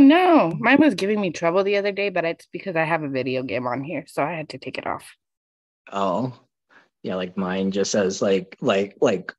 [0.00, 3.08] no, mine was giving me trouble the other day, but it's because I have a
[3.08, 5.04] video game on here, so I had to take it off.
[5.92, 6.38] Oh,
[7.02, 9.32] yeah, like mine just says like like like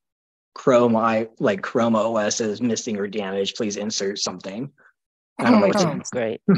[0.53, 3.55] Chrome I like Chrome OS is missing or damaged.
[3.55, 4.71] Please insert something.
[5.39, 6.41] I don't know what Oh, great.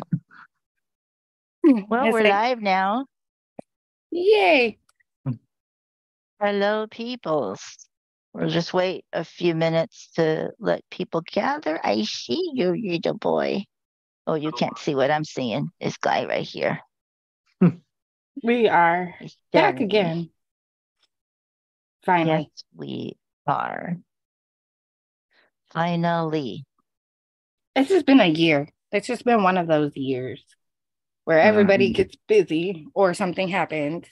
[1.65, 3.05] Well, it's we're like, live now.
[4.11, 4.77] Yay!
[6.41, 7.61] Hello, peoples.
[8.33, 11.79] We'll just wait a few minutes to let people gather.
[11.81, 13.63] I see you, little boy.
[14.25, 15.69] Oh, you can't see what I'm seeing.
[15.81, 16.79] This guy right here.
[18.43, 19.13] We are
[19.51, 20.31] back again.
[22.03, 22.49] Finally.
[22.51, 23.97] Yes, we are.
[25.71, 26.65] Finally.
[27.75, 28.67] This has been a year.
[28.91, 30.43] It's just been one of those years
[31.25, 31.95] where everybody Mhm.
[31.95, 34.07] gets busy or something happens.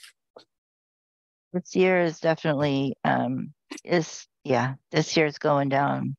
[1.52, 3.54] This year is definitely um
[3.84, 6.16] is yeah, this year is going down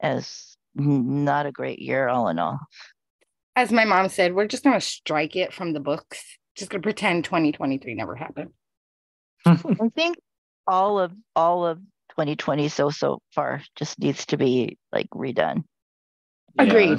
[0.00, 2.58] as not a great year all in all.
[3.56, 6.22] As my mom said, we're just gonna strike it from the books.
[6.56, 8.50] Just gonna pretend 2023 never happened.
[9.46, 9.56] I
[9.94, 10.16] think
[10.66, 11.78] all of all of
[12.10, 15.64] 2020 so so far just needs to be like redone.
[16.58, 16.98] Agreed.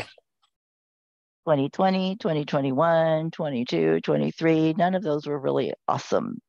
[1.45, 6.39] 2020, 2021, 22, 23, none of those were really awesome.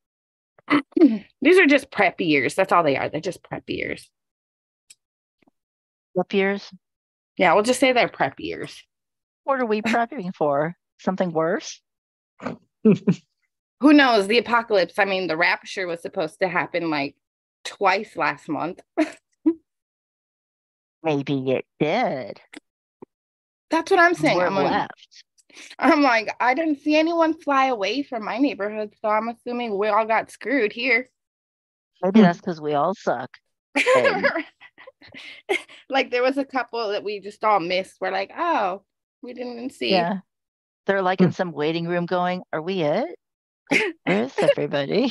[0.96, 2.54] These are just prep years.
[2.54, 3.10] That's all they are.
[3.10, 4.10] They're just prep years.
[6.14, 6.70] Prep years.
[7.36, 8.82] Yeah, we'll just say they're prep years.
[9.46, 10.74] What are we prepping for?
[10.98, 11.80] Something worse?
[12.82, 14.26] Who knows?
[14.26, 14.98] The apocalypse.
[14.98, 17.14] I mean, the rapture was supposed to happen like
[17.64, 18.80] twice last month.
[21.04, 22.40] Maybe it did.
[23.70, 24.36] That's what I'm saying.
[24.36, 25.24] We're I'm, like- left.
[25.78, 29.86] I'm like, I didn't see anyone fly away from my neighborhood, so I'm assuming we
[29.86, 31.08] all got screwed here.
[32.02, 33.30] Maybe that's because we all suck.
[35.88, 37.98] Like there was a couple that we just all missed.
[38.00, 38.82] We're like, oh,
[39.26, 39.90] we didn't even see.
[39.90, 40.20] Yeah.
[40.86, 41.32] They're like in hmm.
[41.32, 43.18] some waiting room going, Are we it?
[44.04, 45.10] Where's everybody?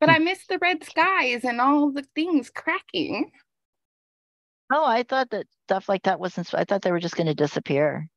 [0.00, 3.30] But I missed the red skies and all the things cracking.
[4.72, 7.34] Oh, I thought that stuff like that wasn't, I thought they were just going to
[7.34, 8.08] disappear.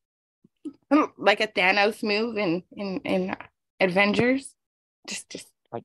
[0.91, 3.35] Mm, like a Thanos move in in in
[3.79, 4.55] Avengers.
[5.07, 5.83] Just just Like,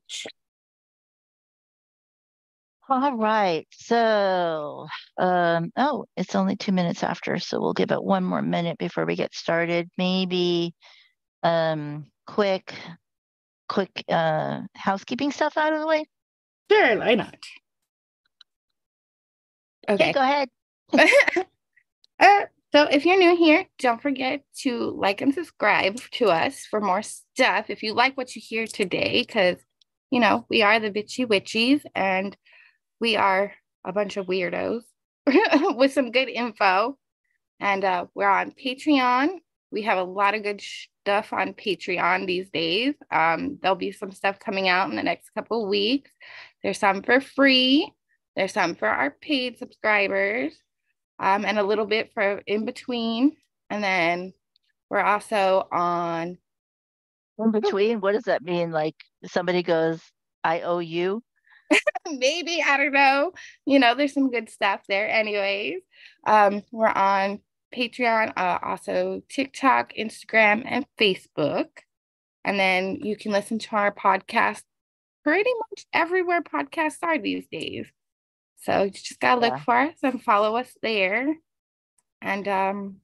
[2.90, 3.66] all right.
[3.72, 4.86] So,
[5.18, 9.06] um, oh, it's only two minutes after, so we'll give it one more minute before
[9.06, 9.88] we get started.
[9.96, 10.74] Maybe,
[11.42, 12.74] um, quick,
[13.68, 16.04] quick, uh, housekeeping stuff out of the way.
[16.70, 17.36] sure, why not?
[19.88, 20.12] Okay, Okay.
[20.12, 20.48] go ahead.
[22.20, 26.80] Uh, so if you're new here, don't forget to like and subscribe to us for
[26.80, 27.70] more stuff.
[27.70, 29.56] If you like what you hear today, because
[30.10, 32.36] you know we are the Bitchy Witchys and
[33.00, 33.52] we are
[33.84, 34.82] a bunch of weirdos
[35.76, 36.98] with some good info.
[37.58, 39.38] And uh, we're on Patreon.
[39.72, 40.62] We have a lot of good
[41.02, 42.94] stuff on Patreon these days.
[43.10, 46.10] Um, there'll be some stuff coming out in the next couple weeks.
[46.62, 47.92] There's some for free.
[48.36, 50.54] There's some for our paid subscribers
[51.18, 53.36] um, and a little bit for in between.
[53.68, 54.32] And then
[54.88, 56.38] we're also on,
[57.38, 58.70] In between, what does that mean?
[58.72, 58.96] Like
[59.26, 60.00] somebody goes,
[60.42, 61.22] I owe you.
[62.10, 63.32] maybe, I don't know,
[63.66, 65.80] you know, there's some good stuff there, anyways.
[66.26, 67.40] Um, we're on
[67.74, 71.68] Patreon, uh, also TikTok, Instagram, and Facebook.
[72.44, 74.62] And then you can listen to our podcast
[75.24, 77.86] pretty much everywhere podcasts are these days.
[78.62, 79.64] So you just gotta look Yeah.
[79.64, 81.36] for us and follow us there.
[82.22, 82.96] And um,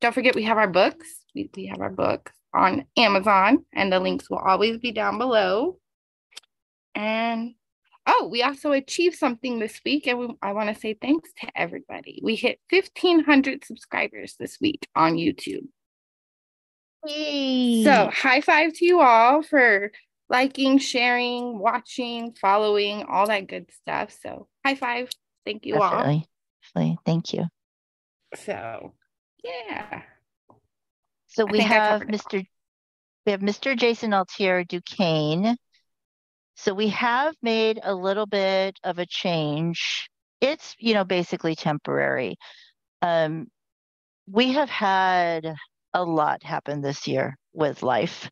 [0.00, 1.06] don't forget we have our books.
[1.34, 5.78] We, we have our books on Amazon, and the links will always be down below.
[6.94, 7.54] And
[8.06, 11.48] oh, we also achieved something this week, and we, I want to say thanks to
[11.54, 12.20] everybody.
[12.22, 15.66] We hit 1,500 subscribers this week on YouTube.
[17.06, 17.84] Yay.
[17.84, 19.92] So, high five to you all for
[20.28, 24.16] liking, sharing, watching, following, all that good stuff.
[24.22, 25.10] So, high five.
[25.44, 25.90] Thank you all.
[25.90, 26.26] definitely,
[26.62, 26.98] definitely.
[27.04, 27.44] Thank you.
[28.36, 28.94] So,
[29.42, 30.02] yeah.
[31.28, 32.46] So we have Mr.
[33.26, 33.76] We have Mr.
[33.76, 35.56] Jason Altier Duquesne.
[36.56, 40.08] So we have made a little bit of a change.
[40.40, 42.36] It's, you know, basically temporary.
[43.02, 43.46] Um,
[44.30, 45.54] we have had
[45.92, 48.30] a lot happen this year with life.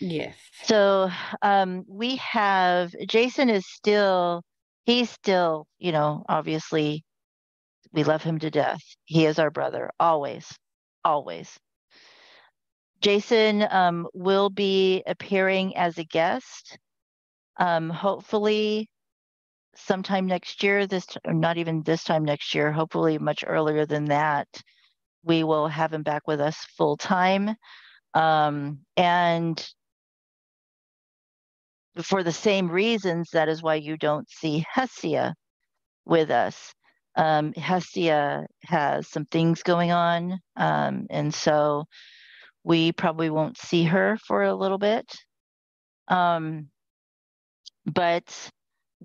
[0.00, 0.36] Yes.
[0.64, 1.10] So
[1.42, 4.42] um, we have Jason is still,
[4.84, 7.04] he's still, you know, obviously
[7.92, 8.80] we love him to death.
[9.04, 10.46] He is our brother, always,
[11.04, 11.56] always.
[13.00, 16.78] Jason um, will be appearing as a guest,
[17.58, 18.88] um, hopefully
[19.76, 20.86] sometime next year.
[20.86, 22.72] This, not even this time next year.
[22.72, 24.48] Hopefully much earlier than that.
[25.24, 27.54] we will have him back with us full time.
[28.14, 29.64] Um, and
[32.02, 35.34] for the same reasons, that is why you don't see Hestia
[36.06, 36.74] with us.
[37.16, 41.84] Um, Hestia has some things going on, um, and so
[42.64, 45.12] we probably won't see her for a little bit.
[46.08, 46.68] Um,
[47.92, 48.50] but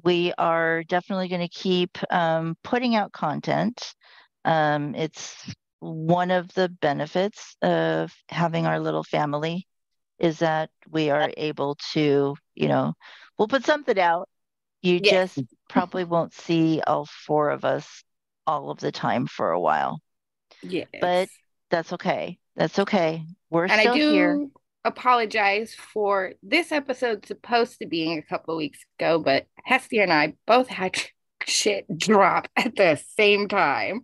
[0.04, 3.94] we are definitely going to keep um, putting out content.
[4.46, 9.68] Um, it's one of the benefits of having our little family
[10.20, 12.94] is that we are able to, you know,
[13.38, 14.30] we'll put something out.
[14.82, 15.36] You yes.
[15.36, 18.04] just probably won't see all four of us
[18.46, 20.00] all of the time for a while.
[20.62, 20.86] Yeah.
[21.00, 21.30] But
[21.70, 22.38] that's okay.
[22.56, 23.24] That's okay.
[23.50, 24.48] We're and still I do here.
[24.86, 30.34] Apologize for this episode supposed to be a couple weeks ago, but Hestia and I
[30.46, 30.96] both had
[31.46, 34.02] shit drop at the same time,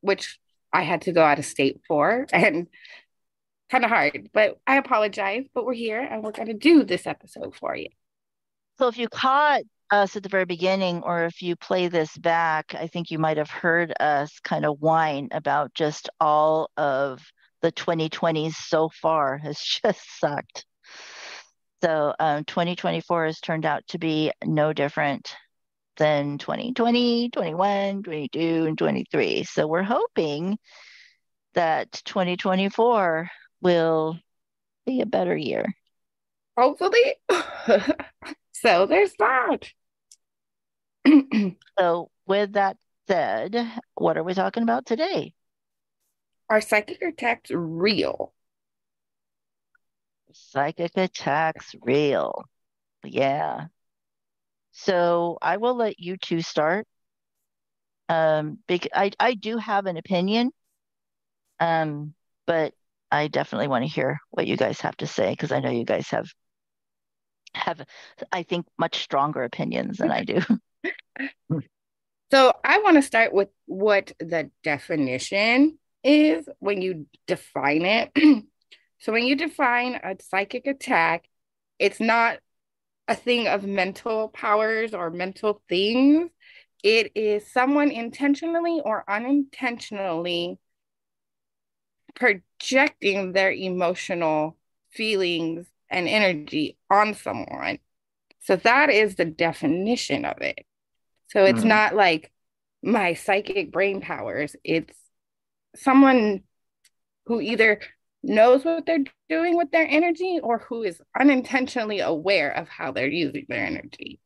[0.00, 0.38] which
[0.72, 2.68] I had to go out of state for and
[3.70, 4.30] kind of hard.
[4.32, 7.88] But I apologize, but we're here and we're going to do this episode for you.
[8.78, 12.74] So if you caught us at the very beginning, or if you play this back,
[12.74, 17.22] I think you might have heard us kind of whine about just all of
[17.62, 20.64] the 2020s so far has just sucked.
[21.82, 25.34] So um, 2024 has turned out to be no different
[25.96, 29.44] than 2020, 21, 22, and 23.
[29.44, 30.58] So we're hoping
[31.54, 33.28] that 2024
[33.60, 34.18] will
[34.86, 35.66] be a better year.
[36.56, 37.14] Hopefully.
[38.52, 39.70] so there's that.
[41.78, 42.76] so, with that
[43.08, 45.32] said, what are we talking about today?
[46.50, 48.32] Are psychic attacks real?
[50.32, 52.44] Psychic attacks real.
[53.04, 53.66] Yeah.
[54.72, 56.88] So I will let you two start.
[58.08, 60.50] Um, because I, I do have an opinion.
[61.60, 62.14] Um,
[62.48, 62.74] but
[63.12, 65.84] I definitely want to hear what you guys have to say because I know you
[65.84, 66.28] guys have
[67.54, 67.84] have
[68.32, 70.40] I think much stronger opinions than I do.
[72.32, 78.10] so I want to start with what the definition is when you define it.
[78.98, 81.28] so when you define a psychic attack,
[81.78, 82.38] it's not
[83.08, 86.30] a thing of mental powers or mental things.
[86.82, 90.58] It is someone intentionally or unintentionally
[92.14, 94.56] projecting their emotional
[94.90, 97.78] feelings and energy on someone.
[98.40, 100.64] So that is the definition of it.
[101.28, 101.66] So it's mm.
[101.66, 102.30] not like
[102.82, 104.96] my psychic brain powers, it's
[105.76, 106.42] someone
[107.26, 107.80] who either
[108.22, 113.08] knows what they're doing with their energy or who is unintentionally aware of how they're
[113.08, 114.20] using their energy.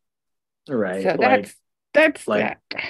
[0.68, 1.02] Right.
[1.02, 1.54] So that's
[1.92, 2.84] that's like, that.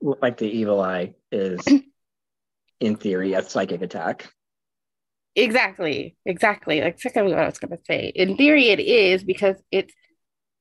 [0.00, 1.66] Like the evil eye is
[2.80, 4.30] in theory a psychic attack.
[5.34, 6.16] Exactly.
[6.24, 6.80] Exactly.
[6.80, 8.12] Like exactly what I was gonna say.
[8.14, 9.92] In theory it is because it's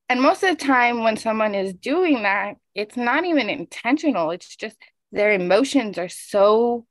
[0.10, 4.32] and most of the time when someone is doing that, it's not even intentional.
[4.32, 4.78] It's just
[5.12, 6.86] their emotions are so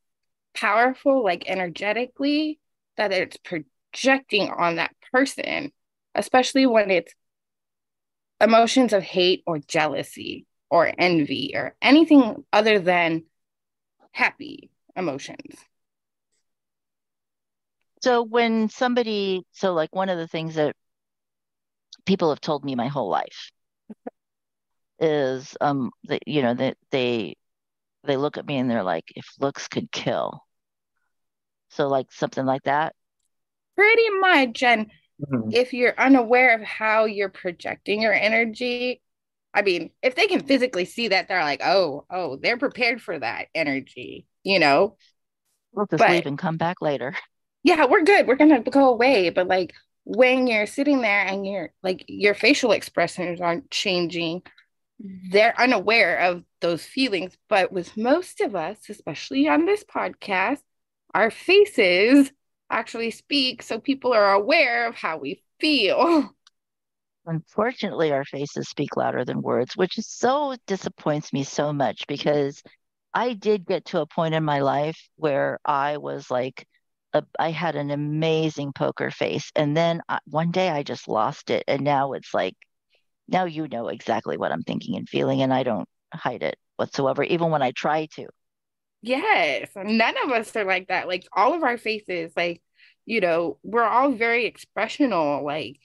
[0.54, 2.58] powerful, like energetically,
[2.96, 5.72] that it's projecting on that person,
[6.14, 7.14] especially when it's
[8.40, 13.24] emotions of hate or jealousy or envy or anything other than
[14.12, 15.56] happy emotions.
[18.02, 20.76] So when somebody, so like one of the things that
[22.04, 23.50] people have told me my whole life
[24.98, 27.34] is, um, that you know that they
[28.04, 30.43] they look at me and they're like, if looks could kill,
[31.74, 32.94] so like something like that.
[33.76, 34.62] Pretty much.
[34.62, 34.90] And
[35.20, 35.50] mm-hmm.
[35.52, 39.02] if you're unaware of how you're projecting your energy,
[39.52, 43.18] I mean, if they can physically see that, they're like, oh, oh, they're prepared for
[43.18, 44.96] that energy, you know?
[45.72, 47.14] We'll just but, leave and come back later.
[47.66, 48.26] Yeah, we're good.
[48.26, 49.30] We're gonna go away.
[49.30, 49.72] But like
[50.04, 54.42] when you're sitting there and you're like your facial expressions aren't changing,
[54.98, 57.38] they're unaware of those feelings.
[57.48, 60.58] But with most of us, especially on this podcast,
[61.14, 62.30] our faces
[62.70, 66.30] actually speak so people are aware of how we feel.
[67.26, 72.62] Unfortunately, our faces speak louder than words, which is so disappoints me so much because
[73.14, 76.66] I did get to a point in my life where I was like,
[77.14, 79.50] a, I had an amazing poker face.
[79.54, 81.64] And then I, one day I just lost it.
[81.68, 82.56] And now it's like,
[83.28, 87.22] now you know exactly what I'm thinking and feeling, and I don't hide it whatsoever,
[87.22, 88.26] even when I try to.
[89.04, 91.06] Yes, none of us are like that.
[91.08, 92.62] Like all of our faces, like,
[93.04, 95.42] you know, we're all very expressional.
[95.44, 95.78] Like,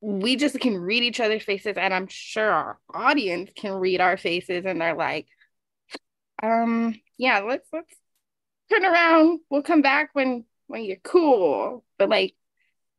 [0.00, 4.16] we just can read each other's faces, and I'm sure our audience can read our
[4.16, 5.28] faces, and they're like,
[6.42, 7.94] um, yeah, let's let's
[8.70, 9.40] turn around.
[9.50, 11.84] We'll come back when when you're cool.
[11.98, 12.34] But like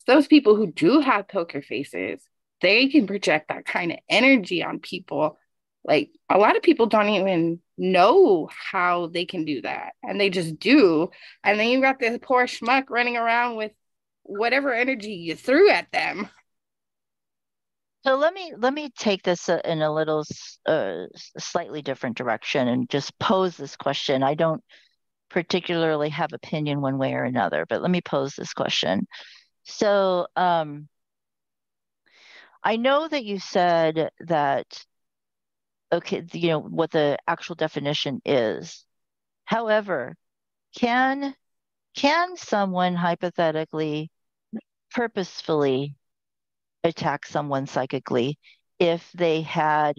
[0.08, 2.22] those people who do have poker faces,
[2.62, 5.38] they can project that kind of energy on people.
[5.84, 10.30] Like a lot of people don't even know how they can do that, and they
[10.30, 11.10] just do.
[11.44, 13.72] And then you got this poor schmuck running around with
[14.24, 16.30] whatever energy you threw at them.
[18.06, 20.24] So let me let me take this uh, in a little
[20.68, 21.06] uh,
[21.40, 24.22] slightly different direction and just pose this question.
[24.22, 24.64] I don't
[25.30, 29.08] particularly have opinion one way or another, but let me pose this question.
[29.64, 30.88] So um,
[32.64, 34.86] I know that you said that
[35.96, 38.86] okay, you know what the actual definition is.
[39.46, 40.16] However,
[40.78, 41.36] can
[41.96, 44.12] can someone hypothetically
[44.92, 45.96] purposefully
[46.84, 48.38] attack someone psychically
[48.80, 49.96] if they had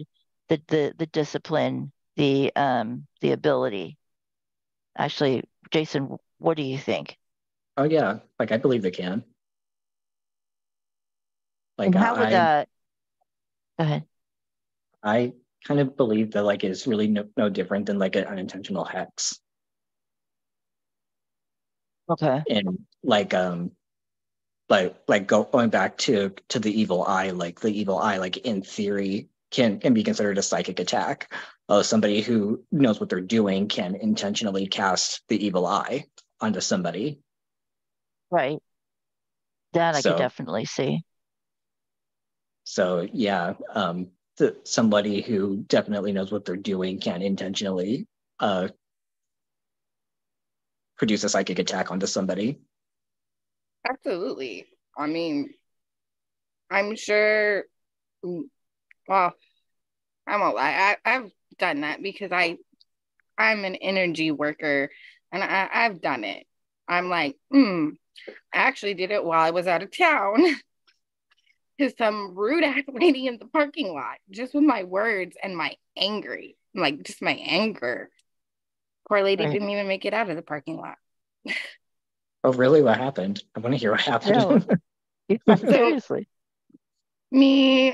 [0.49, 3.97] the the, the discipline, the um the ability.
[4.97, 7.17] Actually, Jason, what do you think?
[7.75, 9.23] Oh yeah, like I believe they can.
[11.77, 12.69] Like and how I, would that?
[13.77, 14.03] Go ahead.
[15.03, 15.33] I
[15.67, 19.39] kind of believe that like it's really no, no different than like an unintentional hex.
[22.09, 22.41] Okay.
[22.49, 23.71] And like um
[24.69, 28.37] like like go, going back to to the evil eye like the evil eye like
[28.37, 31.33] in theory can can be considered a psychic attack
[31.69, 36.05] uh, somebody who knows what they're doing can intentionally cast the evil eye
[36.41, 37.19] onto somebody
[38.29, 38.59] right
[39.73, 41.01] that i so, could definitely see
[42.65, 44.07] so yeah um
[44.37, 48.07] the, somebody who definitely knows what they're doing can intentionally
[48.39, 48.67] uh
[50.97, 52.59] produce a psychic attack onto somebody
[53.89, 54.65] Absolutely.
[54.97, 55.49] I mean,
[56.69, 57.63] I'm sure.
[58.23, 59.33] Well,
[60.27, 60.97] I'm a lie.
[61.05, 62.57] I, I've done that because I,
[63.37, 64.89] I'm an energy worker,
[65.31, 66.45] and I, I've done it.
[66.87, 67.89] I'm like, hmm.
[68.53, 70.43] I actually did it while I was out of town.
[71.79, 75.75] to some rude ass lady in the parking lot, just with my words and my
[75.95, 78.09] angry, like just my anger.
[79.07, 79.53] Poor lady right.
[79.53, 80.97] didn't even make it out of the parking lot.
[82.43, 82.81] Oh, really?
[82.81, 83.43] What happened?
[83.55, 84.65] I want to hear what happened.
[85.29, 85.55] Yeah.
[85.55, 86.25] Seriously.
[87.31, 87.93] Me,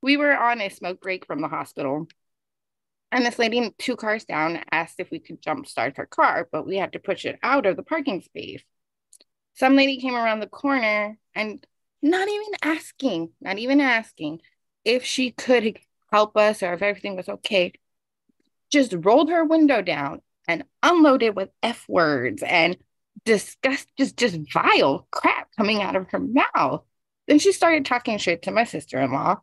[0.00, 2.08] we were on a smoke break from the hospital.
[3.12, 6.66] And this lady, two cars down, asked if we could jump start her car, but
[6.66, 8.62] we had to push it out of the parking space.
[9.52, 11.62] Some lady came around the corner and
[12.02, 14.40] not even asking, not even asking
[14.84, 15.78] if she could
[16.12, 17.72] help us or if everything was okay,
[18.70, 22.76] just rolled her window down and unloaded with F words and
[23.24, 26.82] disgust just just vile crap coming out of her mouth.
[27.26, 29.36] Then she started talking shit to my sister-in-law.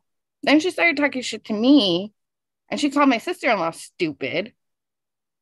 [0.44, 2.14] Then she started talking shit to me.
[2.70, 4.54] And she called my sister-in-law stupid.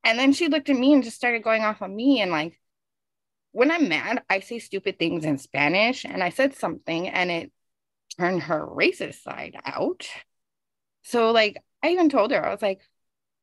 [0.03, 2.21] And then she looked at me and just started going off on me.
[2.21, 2.59] And like
[3.55, 6.03] when I'm mad, I say stupid things in Spanish.
[6.03, 7.53] And I said something and it
[8.19, 10.05] turned her racist side out.
[11.03, 12.81] So like I even told her, I was like,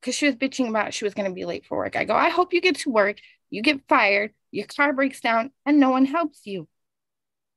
[0.00, 1.96] because she was bitching about she was going to be late for work.
[1.96, 5.50] I go, I hope you get to work, you get fired, your car breaks down,
[5.64, 6.68] and no one helps you.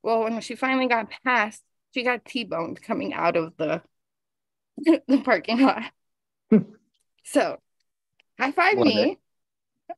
[0.01, 1.61] Well, when she finally got past,
[1.93, 3.81] she got T-boned coming out of the
[4.77, 5.91] the parking lot.
[6.49, 6.59] Hmm.
[7.25, 7.57] so,
[8.39, 9.19] high five me.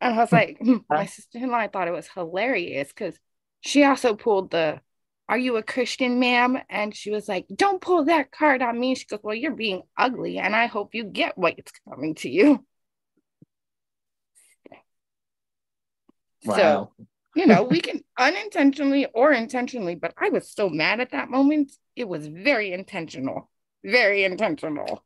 [0.02, 3.18] And I was like, hmm, my sister-in-law thought it was hilarious because
[3.62, 4.82] she also pulled the
[5.30, 6.58] are you a Christian, ma'am?
[6.70, 8.96] And she was like, Don't pull that card on me.
[8.96, 12.66] She goes, Well, you're being ugly, and I hope you get what's coming to you.
[16.46, 16.56] Wow.
[16.56, 16.92] So,
[17.36, 21.74] you know, we can unintentionally or intentionally, but I was so mad at that moment.
[21.96, 23.50] It was very intentional,
[23.84, 25.04] very intentional.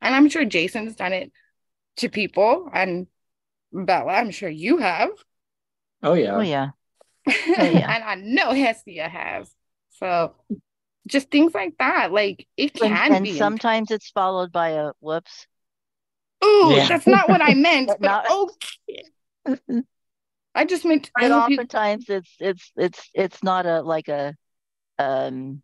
[0.00, 1.32] And I'm sure Jason's done it
[1.98, 3.06] to people, and
[3.74, 5.10] Bela, I'm sure you have.
[6.02, 6.36] Oh, yeah.
[6.36, 6.70] Oh, yeah.
[7.26, 7.32] Oh,
[7.64, 7.94] yeah.
[7.94, 9.50] and I know Hestia has.
[9.98, 10.34] So
[11.06, 12.12] just things like that.
[12.12, 13.36] Like it can and, and be.
[13.36, 15.46] sometimes it's followed by a whoops.
[16.44, 16.88] Ooh, yeah.
[16.88, 17.88] that's not what I meant.
[17.88, 19.82] but not, okay.
[20.54, 21.10] I just meant.
[21.18, 24.34] But oftentimes it's it's it's it's not a like a
[24.98, 25.62] um,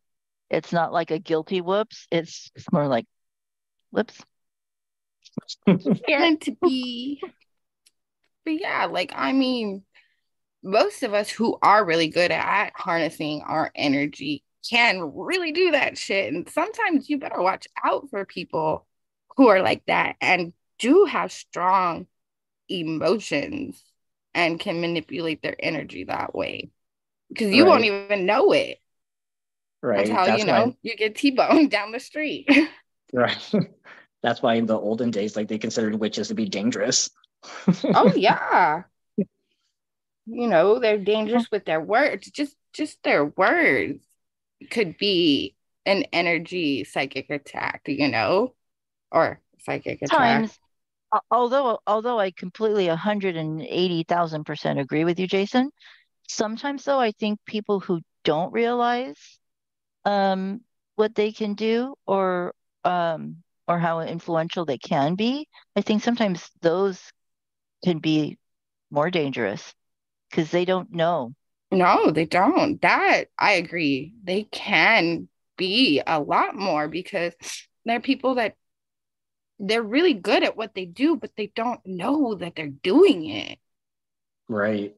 [0.48, 2.06] it's not like a guilty whoops.
[2.10, 3.06] It's it's more like
[3.90, 4.20] whoops.
[5.66, 7.22] meant to be.
[8.44, 9.82] But yeah, like I mean,
[10.62, 15.96] most of us who are really good at harnessing our energy can really do that
[15.96, 16.32] shit.
[16.32, 18.86] And sometimes you better watch out for people
[19.36, 22.06] who are like that and do have strong
[22.68, 23.82] emotions
[24.34, 26.70] and can manipulate their energy that way
[27.28, 27.70] because you right.
[27.70, 28.78] won't even know it.
[29.82, 29.98] Right.
[29.98, 30.76] That's how That's you know why...
[30.82, 32.48] you get T-boned down the street.
[33.12, 33.52] right.
[34.22, 37.10] That's why in the olden days, like they considered witches to be dangerous.
[37.94, 38.84] Oh yeah
[40.26, 42.30] you know, they're dangerous with their words.
[42.30, 44.04] Just just their words
[44.70, 45.54] could be
[45.84, 48.54] an energy psychic attack, you know,
[49.10, 50.18] or psychic attack.
[50.18, 50.58] Times,
[51.30, 55.70] although although I completely 180,000 percent agree with you, Jason.
[56.28, 59.38] Sometimes though, I think people who don't realize
[60.04, 60.60] um,
[60.94, 62.54] what they can do or
[62.84, 67.00] um, or how influential they can be, I think sometimes those
[67.84, 68.38] can be
[68.90, 69.74] more dangerous
[70.30, 71.34] because they don't know.
[71.70, 72.80] No, they don't.
[72.82, 74.14] That I agree.
[74.24, 77.34] They can be a lot more because
[77.84, 78.54] they're people that
[79.58, 83.58] they're really good at what they do, but they don't know that they're doing it.
[84.48, 84.96] Right.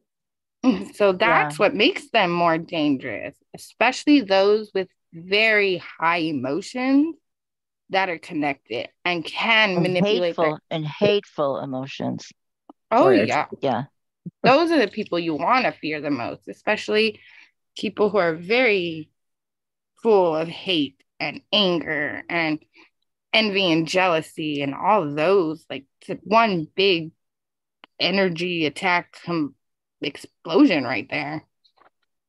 [0.64, 0.92] Mm-hmm.
[0.94, 1.64] So that's yeah.
[1.64, 7.16] what makes them more dangerous, especially those with very high emotions
[7.90, 12.32] that are connected and can and manipulate hateful their- and hateful emotions.
[12.92, 13.46] Oh, yeah.
[13.61, 13.84] Yeah.
[14.44, 17.20] Those are the people you want to fear the most, especially
[17.76, 19.08] people who are very
[20.02, 22.58] full of hate and anger and
[23.32, 25.64] envy and jealousy and all of those.
[25.70, 25.87] Like
[26.22, 27.12] one big
[27.99, 29.54] energy attack com-
[30.00, 31.44] explosion right there.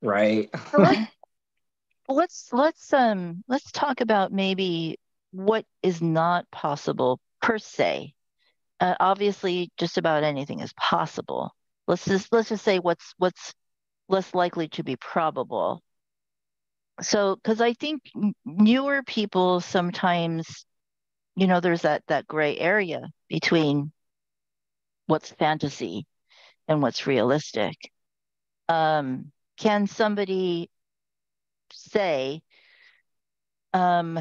[0.01, 0.50] Right.
[2.08, 5.00] let's let's um let's talk about maybe
[5.32, 8.13] what is not possible per se
[8.80, 11.51] uh, obviously just about anything is possible.
[11.88, 13.53] Let's just let's just say what's what's
[14.10, 15.82] less likely to be probable.
[17.01, 18.01] So because i think
[18.46, 20.65] newer people sometimes
[21.36, 23.92] you know there's that that gray area between
[25.08, 26.06] what's fantasy
[26.68, 27.75] and what's realistic.
[28.70, 30.70] Um can somebody
[31.72, 32.42] say
[33.74, 34.20] um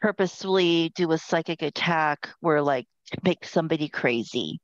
[0.00, 4.60] purposefully do a psychic attack where like to make somebody crazy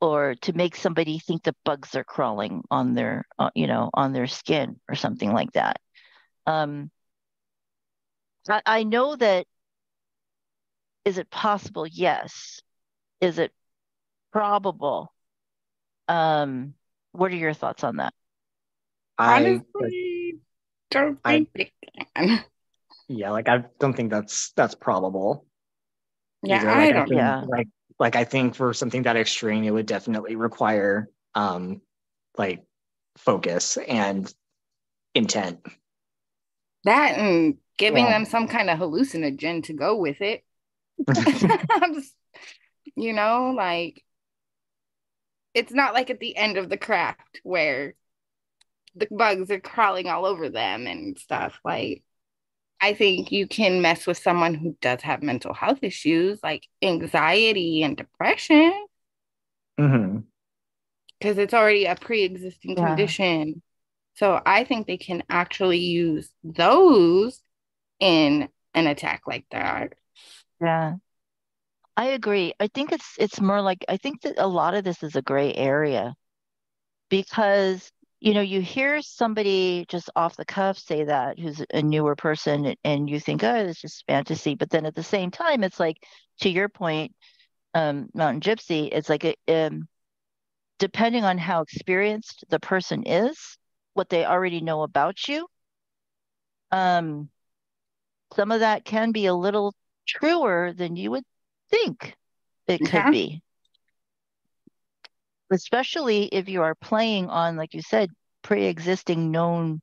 [0.00, 4.12] or to make somebody think the bugs are crawling on their uh, you know on
[4.12, 5.78] their skin or something like that.
[6.46, 6.90] Um
[8.48, 9.46] I, I know that
[11.04, 11.86] is it possible?
[11.86, 12.60] Yes.
[13.20, 13.52] Is it
[14.32, 15.12] probable?
[16.08, 16.74] Um
[17.12, 18.14] what are your thoughts on that?
[19.18, 20.36] I honestly
[20.90, 21.72] don't think I, they
[22.16, 22.44] can
[23.10, 25.44] yeah, like I don't think that's that's probable.
[26.44, 27.02] Yeah, like, I don't.
[27.02, 27.68] I think, yeah, like
[27.98, 31.80] like I think for something that extreme, it would definitely require um
[32.38, 32.62] like
[33.18, 34.32] focus and
[35.12, 35.58] intent.
[36.84, 38.12] That and giving yeah.
[38.12, 40.44] them some kind of hallucinogen to go with it.
[42.94, 44.04] you know, like
[45.52, 47.96] it's not like at the end of the craft where
[48.94, 51.58] the bugs are crawling all over them and stuff.
[51.64, 52.04] Like
[52.80, 57.82] I think you can mess with someone who does have mental health issues like anxiety
[57.82, 58.72] and depression.
[59.76, 61.40] Because mm-hmm.
[61.40, 62.86] it's already a pre existing yeah.
[62.86, 63.62] condition.
[64.14, 67.42] So I think they can actually use those
[68.00, 69.94] in an attack like that.
[70.60, 70.94] Yeah.
[71.96, 72.54] I agree.
[72.58, 75.22] I think it's it's more like I think that a lot of this is a
[75.22, 76.14] gray area
[77.10, 82.14] because you know, you hear somebody just off the cuff say that who's a newer
[82.14, 84.54] person and you think, oh, it's just fantasy.
[84.54, 85.96] But then at the same time, it's like,
[86.40, 87.14] to your point,
[87.72, 89.88] um, Mountain Gypsy, it's like, a, um,
[90.78, 93.56] depending on how experienced the person is,
[93.94, 95.46] what they already know about you,
[96.70, 97.30] um,
[98.36, 99.74] some of that can be a little
[100.06, 101.24] truer than you would
[101.70, 102.14] think
[102.66, 103.10] it could yeah.
[103.10, 103.42] be
[105.50, 108.10] especially if you are playing on, like you said,
[108.42, 109.80] pre existing known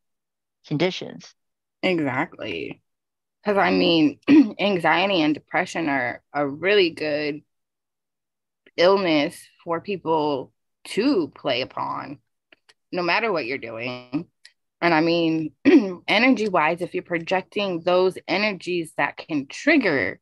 [0.68, 1.34] conditions.
[1.84, 2.82] Exactly.
[3.44, 4.20] Because I mean,
[4.60, 7.42] anxiety and depression are a really good
[8.76, 10.54] illness for people
[10.86, 12.20] to play upon,
[12.92, 14.28] no matter what you're doing.
[14.82, 15.52] And I mean,
[16.08, 20.20] energy wise, if you're projecting those energies that can trigger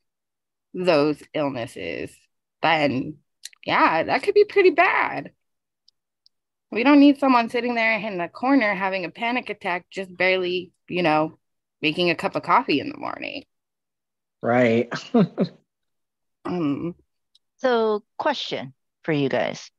[0.73, 2.15] those illnesses,
[2.61, 3.17] then
[3.65, 5.31] yeah, that could be pretty bad.
[6.75, 10.73] We don't need someone sitting there in the corner having a panic attack, just barely,
[10.89, 11.39] you know,
[11.81, 13.45] making a cup of coffee in the morning.
[14.41, 14.91] Right.
[16.45, 16.93] um,
[17.55, 19.71] so, question for you guys.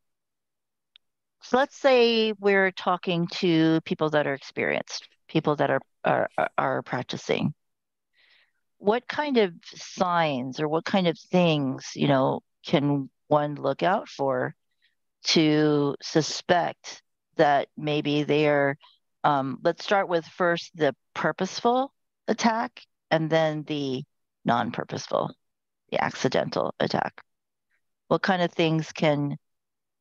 [1.43, 6.83] So let's say we're talking to people that are experienced, people that are are, are
[6.83, 7.53] practicing.
[8.79, 14.09] What kind of signs or what kind of things, you know, can one look out
[14.09, 14.55] for
[15.25, 17.03] to suspect
[17.37, 18.77] that maybe they're,
[19.25, 21.93] um, let's start with first the purposeful
[22.29, 24.03] attack and then the
[24.45, 25.35] non purposeful,
[25.91, 27.21] the accidental attack.
[28.09, 29.37] What kind of things can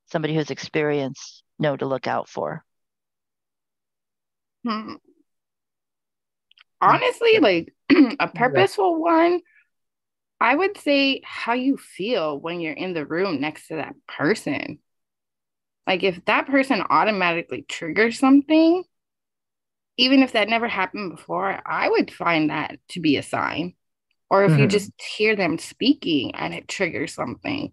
[0.08, 2.64] somebody who's experienced know to look out for?
[4.66, 4.96] Hmm.
[6.82, 7.74] Honestly, like
[8.20, 9.42] a purposeful one,
[10.40, 14.80] I would say how you feel when you're in the room next to that person.
[15.88, 18.84] Like if that person automatically triggers something,
[19.98, 23.76] even if that never happened before, I would find that to be a sign.
[24.30, 24.62] Or if mm-hmm.
[24.62, 27.72] you just hear them speaking and it triggers something,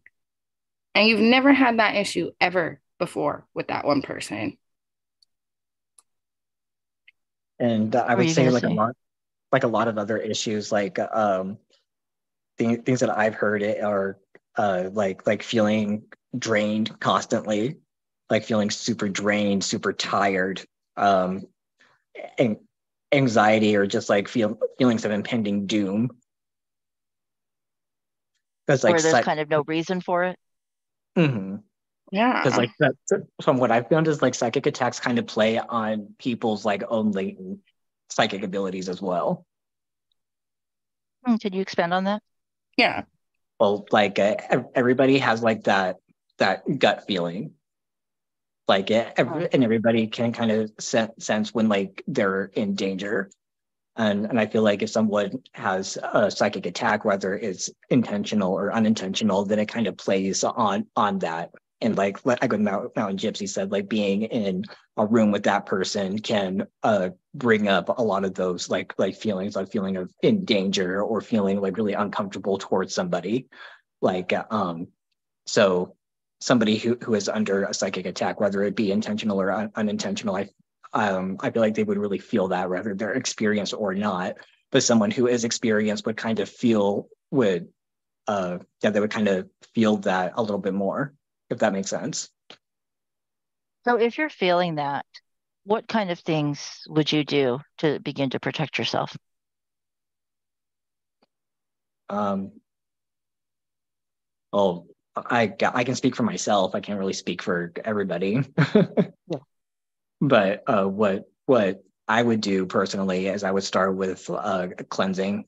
[0.95, 4.59] and you've never had that issue ever before with that one person.
[7.59, 8.69] And uh, I would say like say?
[8.69, 8.95] a lot,
[9.51, 11.57] like a lot of other issues, like um,
[12.59, 14.19] th- things that I've heard it are
[14.57, 16.05] uh, like like feeling
[16.37, 17.79] drained constantly,
[18.33, 20.65] like feeling super drained, super tired,
[20.97, 21.43] um,
[22.39, 22.57] and
[23.13, 26.11] anxiety or just like feel feelings of impending doom.
[28.67, 30.39] That's like there's kind of no reason for it.
[31.17, 31.57] Mm-hmm.
[32.11, 32.43] Yeah.
[32.43, 32.95] Because like that
[33.43, 37.13] from what I've found is like psychic attacks kind of play on people's like own
[37.13, 37.61] latent
[38.09, 39.45] psychic abilities as well.
[41.25, 42.23] Hmm, could you expand on that?
[42.79, 43.03] Yeah.
[43.61, 44.37] Well, like uh,
[44.75, 45.97] everybody has like that
[46.39, 47.53] that gut feeling
[48.69, 53.31] like every, and everybody can kind of sense when like they're in danger.
[53.95, 58.73] And and i feel like if someone has a psychic attack whether it's intentional or
[58.73, 61.51] unintentional then it kind of plays on on that.
[61.83, 64.65] And like like Mountain Gypsy said, like being in
[64.97, 69.17] a room with that person can uh, bring up a lot of those like like
[69.17, 73.49] feelings, like feeling of in danger or feeling like really uncomfortable towards somebody.
[74.01, 74.89] Like um,
[75.47, 75.97] so
[76.43, 80.37] somebody who, who is under a psychic attack, whether it be intentional or un- unintentional,
[80.37, 80.49] I
[80.93, 84.35] um, I feel like they would really feel that whether they're experienced or not.
[84.71, 87.69] But someone who is experienced would kind of feel would
[88.27, 91.15] uh yeah, they would kind of feel that a little bit more,
[91.49, 92.31] if that makes sense.
[93.85, 95.07] So if you're feeling that,
[95.65, 99.17] what kind of things would you do to begin to protect yourself?
[102.09, 102.53] Um,
[104.53, 106.75] well, I I can speak for myself.
[106.75, 108.43] I can't really speak for everybody.
[108.75, 109.39] yeah.
[110.21, 115.45] But uh, what what I would do personally is I would start with uh, cleansing,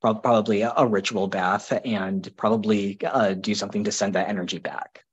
[0.00, 5.04] probably a, ritual bath, and probably uh, do something to send that energy back.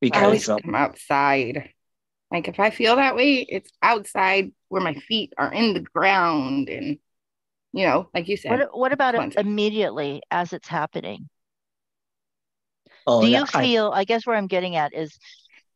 [0.00, 1.70] Because I always come outside.
[2.30, 6.68] Like if I feel that way, it's outside where my feet are in the ground
[6.68, 6.98] and
[7.76, 8.64] you know, like you said.
[8.64, 11.28] What, what about it immediately as it's happening?
[13.06, 15.18] Oh, do you feel, I, I guess where I'm getting at is,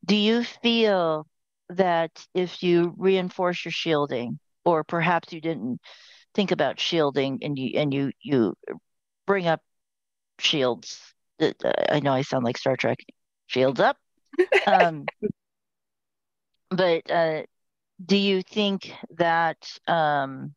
[0.05, 1.27] do you feel
[1.71, 5.81] that if you reinforce your shielding, or perhaps you didn't
[6.35, 8.55] think about shielding and you and you you
[9.27, 9.63] bring up
[10.39, 11.01] shields
[11.41, 11.53] uh,
[11.91, 12.99] i know i sound like star trek
[13.49, 13.97] shields up
[14.67, 15.11] um,
[16.71, 17.43] but uh,
[18.05, 19.59] do you think that
[19.89, 20.55] um,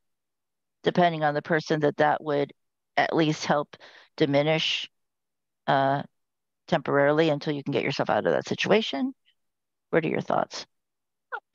[0.84, 2.54] depending on the person, that that would
[2.98, 3.76] at least help
[4.18, 4.90] diminish
[5.68, 6.04] uh,
[6.68, 9.14] temporarily until you can get yourself out of that situation?
[9.90, 10.66] What are your thoughts?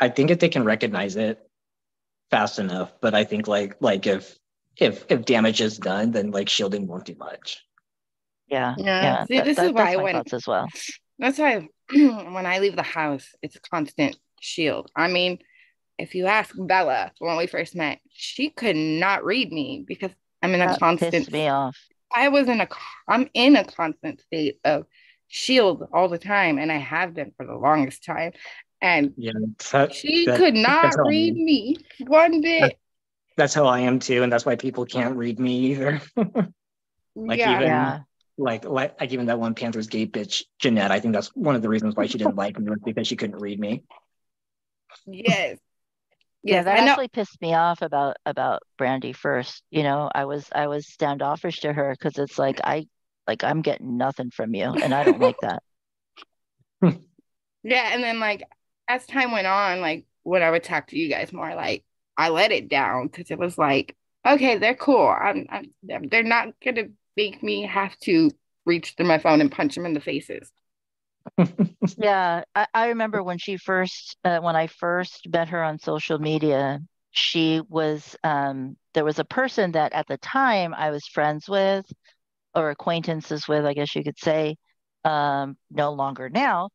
[0.00, 1.38] I think if they can recognize it
[2.30, 4.38] fast enough, but I think like like if
[4.76, 7.64] if if damage is done, then like shielding won't do much.
[8.48, 9.02] Yeah, yeah.
[9.02, 9.24] yeah.
[9.24, 10.68] See, that, this that, is why I went as well.
[11.18, 14.90] That's why when I leave the house, it's a constant shield.
[14.94, 15.38] I mean,
[15.98, 20.11] if you ask Bela when we first met, she could not read me because
[20.42, 21.12] I'm in a that constant.
[21.12, 21.76] Pissed me off.
[22.14, 22.68] I was in a.
[23.06, 24.87] I'm in a constant state of
[25.26, 28.32] shield all the time, and I have been for the longest time.
[28.80, 29.32] And yeah,
[29.72, 32.78] that, she that, could not read me one bit.
[33.37, 36.00] That's how I am too, and that's why people can't read me either.
[37.14, 37.56] like yeah.
[37.56, 37.98] even yeah.
[38.37, 40.92] like like like even that one Panther's Gate bitch, Jeanette.
[40.92, 43.16] I think that's one of the reasons why she didn't like me was because she
[43.16, 43.82] couldn't read me.
[45.06, 45.58] Yes,
[46.48, 49.62] yeah, that actually pissed me off about about Brandi first.
[49.70, 52.87] You know, I was I was standoffish to her because it's like I
[53.26, 55.62] like I'm getting nothing from you, and I don't like that.
[57.62, 58.44] yeah, and then like
[58.88, 61.84] as time went on, like when I would talk to you guys more, like
[62.16, 65.08] I let it down because it was like, okay, they're cool.
[65.08, 68.30] I'm, I'm they're not gonna make me have to
[68.64, 70.50] reach through my phone and punch them in the faces
[71.98, 76.18] yeah, I, I, remember when she first, uh, when I first met her on social
[76.18, 81.48] media, she was, um, there was a person that at the time I was friends
[81.48, 81.86] with
[82.54, 84.56] or acquaintances with, I guess you could say,
[85.04, 86.70] um, no longer now,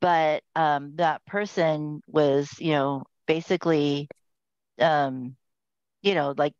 [0.00, 4.08] but um, that person was, you know, basically,
[4.80, 5.36] um,
[6.02, 6.54] you know, like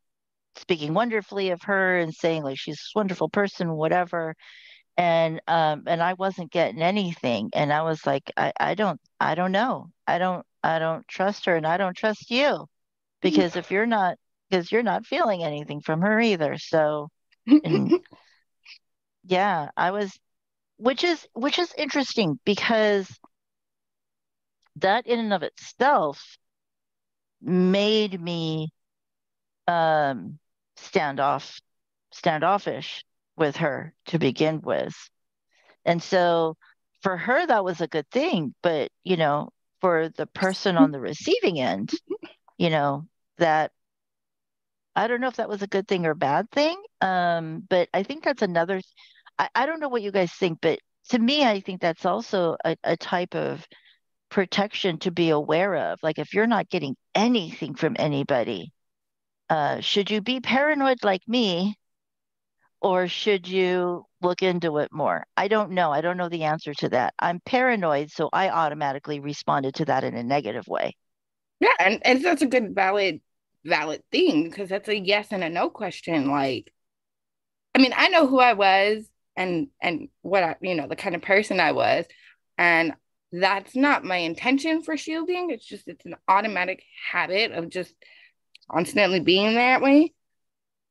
[0.57, 4.35] speaking wonderfully of her and saying like she's a wonderful person, whatever.
[4.96, 9.35] And um and I wasn't getting anything and I was like I I don't I
[9.35, 9.90] don't know.
[10.07, 12.66] I don't I don't trust her and I don't trust you
[13.22, 14.16] because if you're not
[14.50, 16.57] because you're not feeling anything from her either.
[16.59, 17.09] So
[17.64, 17.94] and
[19.24, 20.18] yeah I was
[20.76, 23.09] which is which is interesting because
[24.76, 26.37] that in and of itself
[27.40, 28.70] made me
[29.66, 30.38] um
[30.76, 31.61] standoff
[32.12, 33.05] standoffish
[33.42, 34.94] with her to begin with.
[35.85, 36.57] And so
[37.02, 38.55] for her, that was a good thing.
[38.62, 39.48] But, you know,
[39.81, 41.90] for the person on the receiving end,
[42.57, 43.72] you know, that
[44.94, 46.81] I don't know if that was a good thing or bad thing.
[47.00, 48.81] Um, but I think that's another,
[49.40, 50.78] I, I don't know what you guys think, but
[51.09, 53.66] to me, I think that's also a, a type of
[54.28, 55.98] protection to be aware of.
[56.00, 58.70] Like if you're not getting anything from anybody,
[59.50, 61.76] uh, should you be paranoid like me
[62.83, 65.25] or should you look into it more?
[65.37, 65.92] I don't know.
[65.92, 67.14] I don't know the answer to that.
[67.18, 70.97] I'm paranoid, so I automatically responded to that in a negative way.
[71.61, 73.21] Yeah, and, and that's a good valid
[73.64, 76.29] valid thing because that's a yes and a no question.
[76.29, 76.73] Like,
[77.75, 81.14] I mean, I know who I was and and what I, you know, the kind
[81.14, 82.05] of person I was,
[82.59, 82.95] and
[83.31, 85.51] that's not my intention for shielding.
[85.51, 87.95] It's just it's an automatic habit of just
[88.68, 90.12] constantly being that way.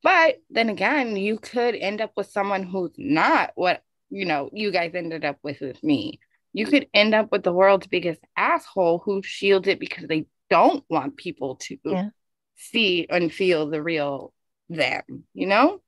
[0.03, 4.71] But then again, you could end up with someone who's not what you know you
[4.71, 6.19] guys ended up with with me.
[6.53, 10.83] You could end up with the world's biggest asshole who shields it because they don't
[10.89, 12.09] want people to yeah.
[12.55, 14.33] see and feel the real
[14.69, 15.81] them, you know?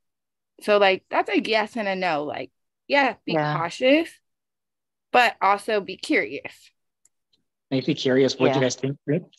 [0.62, 2.24] So like that's a yes and a no.
[2.24, 2.52] Like,
[2.88, 3.58] yeah, be yeah.
[3.58, 4.10] cautious,
[5.12, 6.54] but also be curious.
[7.72, 8.38] Make Maybe curious.
[8.38, 8.56] What yeah.
[8.56, 8.98] you guys think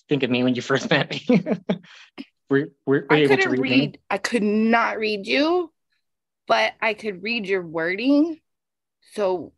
[0.08, 1.26] think of me when you first met me?
[2.50, 5.72] Were, were, were I couldn't read, read I could not read you,
[6.46, 8.40] but I could read your wording.
[9.12, 9.52] So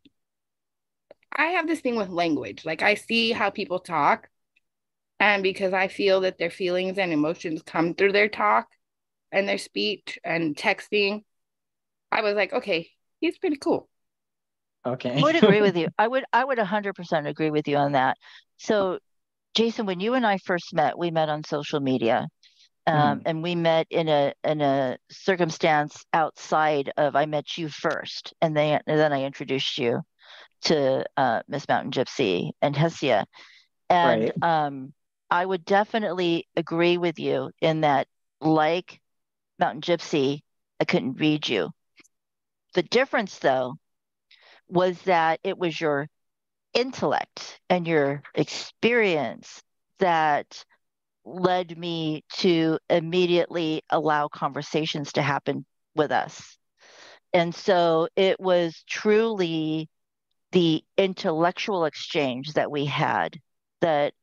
[1.33, 2.65] I have this thing with language.
[2.65, 4.29] Like I see how people talk.
[5.19, 8.69] And because I feel that their feelings and emotions come through their talk
[9.33, 11.25] and their speech and texting,
[12.13, 13.89] I was like, okay, he's pretty cool.
[14.87, 15.19] Okay.
[15.19, 15.89] I would agree with you.
[15.99, 18.17] I would I would 100% agree with you on that.
[18.59, 18.99] So
[19.55, 22.29] Jason, when you and I first met, we met on social media
[22.87, 23.23] um, mm.
[23.27, 28.57] and we met in a in a circumstance outside of I met you first, and
[28.57, 30.03] then and then I introduced you
[30.63, 33.27] to uh, Miss Mountain Gypsy and Hestia,
[33.89, 34.67] and right.
[34.67, 34.93] um,
[35.31, 38.07] I would definitely agree with you in that,
[38.41, 39.01] like
[39.59, 40.41] Mountain Gypsy,
[40.81, 41.71] I couldn't read you.
[42.75, 43.75] The difference, though,
[44.69, 46.09] was that it was your
[46.75, 49.63] intellect and your experience
[49.99, 50.65] that
[51.27, 56.57] led me to immediately allow conversations to happen with us.
[57.33, 59.91] And so it was truly
[60.53, 63.39] the intellectual exchange that we had
[63.81, 64.15] that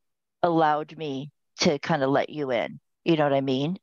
[0.42, 2.80] allowed me to kind of let you in.
[3.04, 3.76] You know what I mean?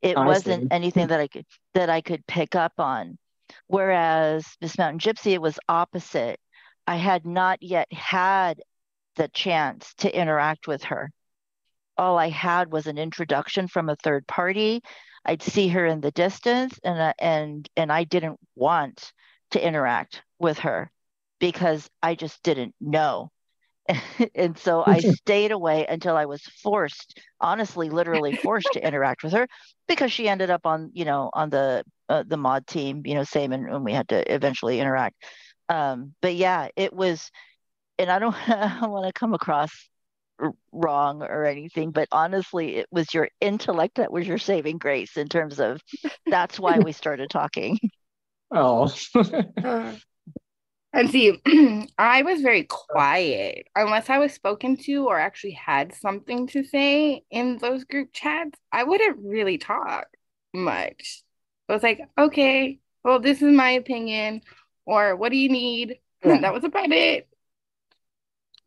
[0.00, 3.18] It wasn't anything that I could that I could pick up on.
[3.66, 6.38] Whereas Miss Mountain Gypsy, it was opposite.
[6.86, 8.62] I had not yet had
[9.16, 11.10] the chance to interact with her
[11.98, 14.82] all I had was an introduction from a third party.
[15.24, 19.12] I'd see her in the distance, and uh, and and I didn't want
[19.50, 20.90] to interact with her
[21.40, 23.30] because I just didn't know.
[24.34, 29.32] and so I stayed away until I was forced, honestly, literally forced to interact with
[29.32, 29.48] her
[29.86, 33.24] because she ended up on, you know, on the uh, the mod team, you know,
[33.24, 35.16] same, and, and we had to eventually interact.
[35.68, 37.30] Um, but yeah, it was,
[37.98, 39.70] and I don't, I don't want to come across
[40.72, 45.28] wrong or anything, but honestly, it was your intellect that was your saving grace in
[45.28, 45.80] terms of
[46.26, 47.78] that's why we started talking.
[48.50, 48.90] Oh.
[49.62, 49.92] uh,
[50.94, 51.38] and see,
[51.98, 57.24] I was very quiet unless I was spoken to or actually had something to say
[57.30, 58.58] in those group chats.
[58.72, 60.06] I wouldn't really talk
[60.54, 61.22] much.
[61.68, 64.40] I was like, okay, well, this is my opinion,
[64.86, 65.98] or what do you need?
[66.24, 66.40] Yeah.
[66.40, 67.27] that was about it.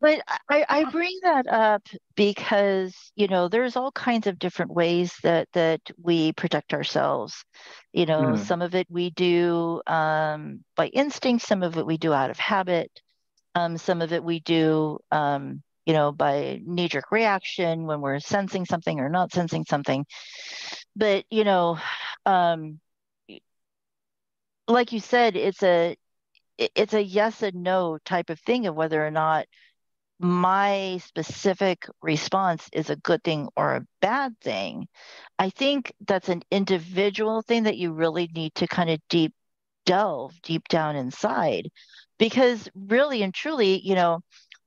[0.02, 1.86] But I, I bring that up
[2.16, 7.44] because, you know, there's all kinds of different ways that that we protect ourselves.
[7.92, 8.38] You know, mm.
[8.38, 12.38] some of it we do um, by instinct, some of it we do out of
[12.38, 12.90] habit,
[13.54, 18.18] um, some of it we do, um, you know, by knee jerk reaction when we're
[18.18, 20.04] sensing something or not sensing something.
[20.96, 21.78] But, you know,
[22.26, 22.80] um,
[24.66, 25.96] like you said, it's a
[26.58, 29.46] it's a yes and no type of thing of whether or not
[30.22, 34.88] my specific response is a good thing or a bad thing.
[35.38, 39.34] I think that's an individual thing that you really need to kind of deep
[39.86, 41.68] delve deep down inside
[42.18, 44.20] because really and truly, you know,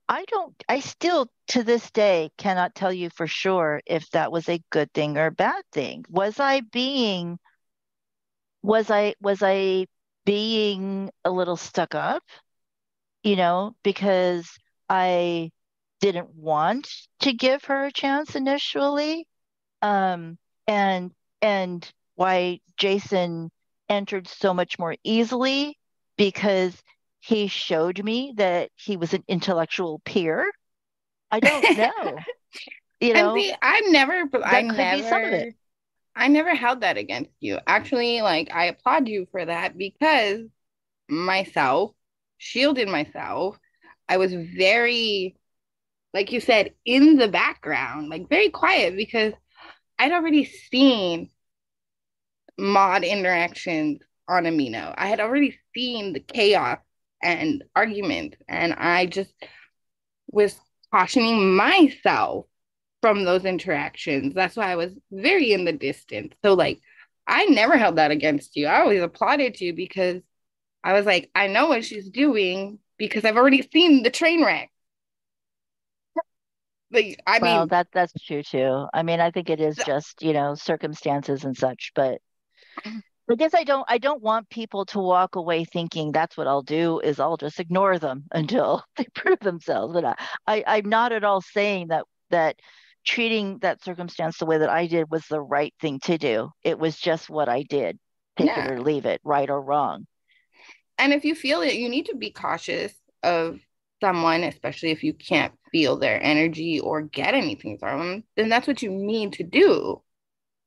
[0.10, 4.50] I don't, I still to this day cannot tell you for sure if that was
[4.50, 6.06] a good thing or a bad thing.
[6.10, 7.40] Was I being,
[8.62, 9.88] was I, was I
[10.26, 12.24] being a little stuck up,
[13.24, 14.48] you know, because
[14.90, 15.52] I
[16.02, 16.90] didn't want
[17.22, 19.28] to give her a chance initially.
[19.82, 23.52] Um, and, and why Jason
[23.90, 25.78] entered so much more easily
[26.18, 26.82] because
[27.20, 30.52] he showed me that he was an intellectual peer.
[31.32, 32.20] I don't know.
[33.00, 35.54] you know, see, I never, I never,
[36.16, 37.60] I never held that against you.
[37.68, 40.42] Actually, like I applaud you for that because
[41.10, 41.92] myself
[42.38, 43.58] shielded myself.
[44.08, 45.36] I was very,
[46.14, 49.34] like you said, in the background, like very quiet because
[49.98, 51.30] I'd already seen
[52.58, 54.94] mod interactions on Amino.
[54.98, 56.80] I had already seen the chaos
[57.24, 59.34] and arguments, and I just
[60.28, 60.60] was
[60.92, 62.46] cautioning myself
[63.02, 64.34] from those interactions.
[64.34, 66.34] That's why I was very in the distance.
[66.44, 66.80] So, like,
[67.28, 68.68] I never held that against you.
[68.68, 70.22] I always applauded you because
[70.84, 74.72] I was like, I know what she's doing because I've already seen the train wreck.
[76.92, 78.88] Like, I well, mean, that that's true too.
[78.94, 82.22] I mean, I think it is just you know circumstances and such, but
[82.80, 83.00] mm-hmm.
[83.30, 86.62] I guess I don't I don't want people to walk away thinking that's what I'll
[86.62, 89.94] do is I'll just ignore them until they prove themselves.
[89.94, 90.16] But I,
[90.48, 92.58] I I'm not at all saying that that
[93.06, 96.52] treating that circumstance the way that I did was the right thing to do.
[96.64, 98.00] It was just what I did.
[98.38, 98.66] Take yeah.
[98.66, 100.06] it or leave it, right or wrong.
[100.98, 103.60] And if you feel it, you need to be cautious of
[104.02, 108.68] someone, especially if you can't feel their energy or get anything from them, then that's
[108.68, 110.02] what you need to do.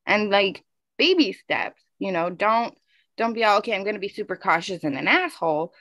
[0.06, 0.64] And like
[0.98, 2.76] baby steps you know don't
[3.16, 5.72] don't be all okay i'm going to be super cautious and an asshole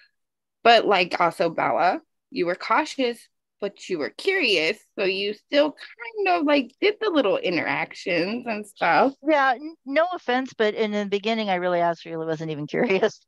[0.64, 3.20] but like also Bela you were cautious
[3.60, 8.66] but you were curious so you still kind of like did the little interactions and
[8.66, 9.56] stuff yeah
[9.86, 13.20] no offense but in the beginning i really actually wasn't even curious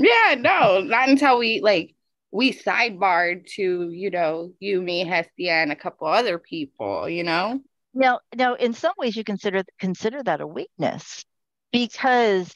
[0.00, 1.94] yeah no not until we like
[2.32, 7.60] we sidebarred to you know you me hestia and a couple other people you know
[7.94, 11.24] now now in some ways you consider consider that a weakness
[11.72, 12.54] because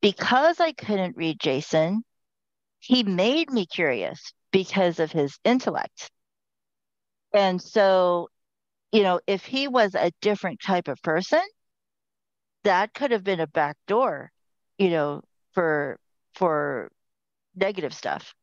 [0.00, 2.04] because I couldn't read Jason,
[2.78, 6.10] he made me curious because of his intellect.
[7.32, 8.28] And so,
[8.92, 11.42] you know, if he was a different type of person,
[12.64, 14.30] that could have been a back door,
[14.78, 15.98] you know, for
[16.36, 16.90] for
[17.54, 18.34] negative stuff.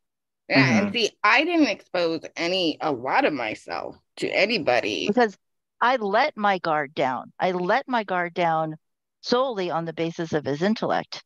[0.50, 0.86] Yeah, mm-hmm.
[0.86, 5.38] and see, I didn't expose any a lot of myself to anybody because
[5.80, 7.32] I let my guard down.
[7.40, 8.76] I let my guard down
[9.22, 11.24] solely on the basis of his intellect,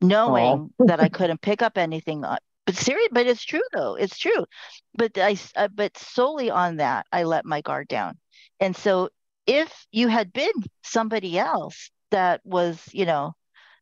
[0.00, 2.24] knowing that I couldn't pick up anything.
[2.24, 3.96] On, but serious, but it's true though.
[3.96, 4.46] It's true.
[4.94, 8.18] But I, uh, but solely on that, I let my guard down.
[8.60, 9.08] And so,
[9.46, 10.52] if you had been
[10.84, 13.34] somebody else that was, you know,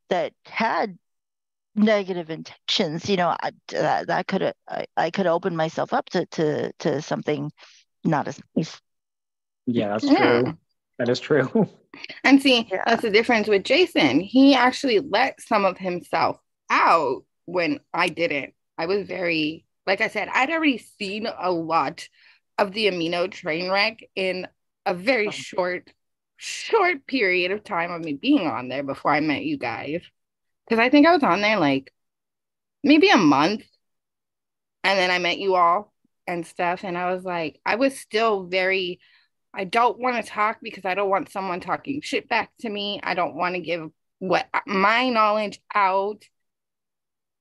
[0.09, 0.98] that had
[1.79, 6.27] negative intentions, you know, I, that, that could I, I could open myself up to
[6.27, 7.51] to to something
[8.05, 8.81] not as nice.
[9.67, 10.41] Yeah, that's yeah.
[10.43, 10.59] true.
[10.99, 11.69] That is true.
[12.23, 12.83] And see, yeah.
[12.87, 14.21] that's the difference with Jason.
[14.21, 16.38] He actually let some of himself
[16.71, 18.55] out when I didn't.
[18.77, 22.07] I was very, like I said, I'd already seen a lot
[22.59, 24.47] of the amino train wreck in
[24.85, 25.33] a very oh.
[25.33, 25.93] short,
[26.37, 30.03] short period of time of me being on there before I met you guys.
[30.68, 31.92] Because I think I was on there like
[32.85, 33.64] maybe a month.
[34.85, 35.92] And then I met you all
[36.26, 36.85] and stuff.
[36.85, 39.00] And I was like, I was still very
[39.54, 43.00] I don't want to talk because I don't want someone talking shit back to me.
[43.02, 46.22] I don't want to give what my knowledge out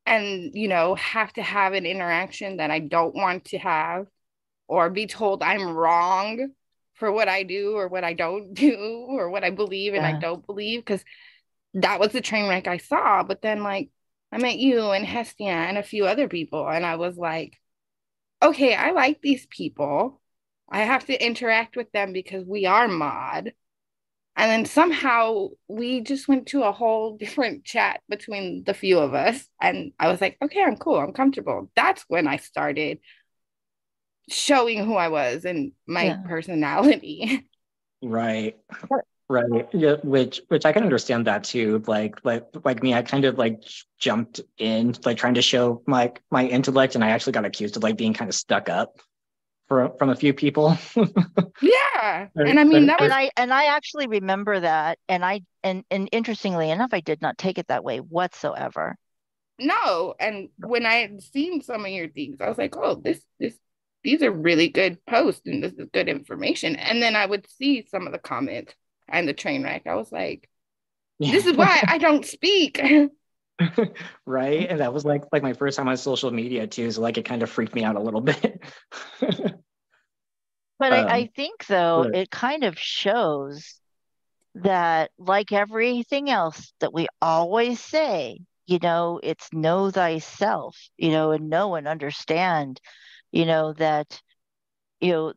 [0.05, 4.07] and, you know, have to have an interaction that I don't want to have
[4.67, 6.49] or be told I'm wrong
[6.93, 10.15] for what I do or what I don't do or what I believe and yeah.
[10.15, 11.03] I don't believe because
[11.81, 13.23] that was the train wreck I saw.
[13.23, 13.89] But then, like,
[14.31, 17.57] I met you and Hestia and a few other people, and I was like,
[18.41, 20.21] okay, I like these people.
[20.69, 23.53] I have to interact with them because we are mod.
[24.36, 29.13] And then somehow we just went to a whole different chat between the few of
[29.13, 29.47] us.
[29.61, 30.97] And I was like, okay, I'm cool.
[30.97, 31.71] I'm comfortable.
[31.75, 32.99] That's when I started
[34.30, 36.21] showing who I was and my yeah.
[36.28, 37.47] personality.
[37.99, 38.55] Right.
[39.30, 39.67] Right.
[39.73, 41.84] Yeah, which which I can understand that too.
[41.86, 43.61] Like like like me, I kind of like
[43.99, 47.84] jumped in, like trying to show my my intellect, and I actually got accused of
[47.84, 48.99] like being kind of stuck up
[49.67, 50.78] from from a few people.
[51.61, 53.05] yeah, and I mean that was...
[53.07, 57.21] and I and I actually remember that, and I and and interestingly enough, I did
[57.21, 58.95] not take it that way whatsoever.
[59.59, 60.15] no.
[60.19, 63.57] And when I had seen some of your things, I was like, oh, this this
[64.03, 66.75] these are really good posts and this is good information.
[66.78, 68.73] And then I would see some of the comments
[69.08, 69.84] and the train wreck.
[69.86, 70.49] I was like,
[71.20, 72.82] this is why I don't speak.
[74.26, 74.70] right.
[74.70, 76.91] And that was like like my first time on social media too.
[76.91, 78.62] So like it kind of freaked me out a little bit.
[79.20, 79.58] but um,
[80.80, 82.16] I, I think though but...
[82.16, 83.80] it kind of shows
[84.55, 91.32] that like everything else that we always say, you know, it's know thyself, you know,
[91.32, 92.80] and know and understand,
[93.32, 94.22] you know, that
[95.00, 95.34] you know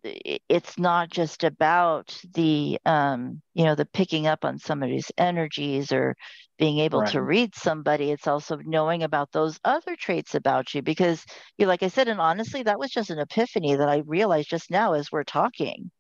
[0.49, 6.17] it's not just about the um you know the picking up on somebody's energies or
[6.59, 7.13] being able right.
[7.13, 11.25] to read somebody it's also knowing about those other traits about you because
[11.59, 14.49] you know, like i said and honestly that was just an epiphany that i realized
[14.49, 15.91] just now as we're talking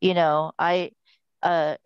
[0.00, 0.90] you know i
[1.42, 1.76] uh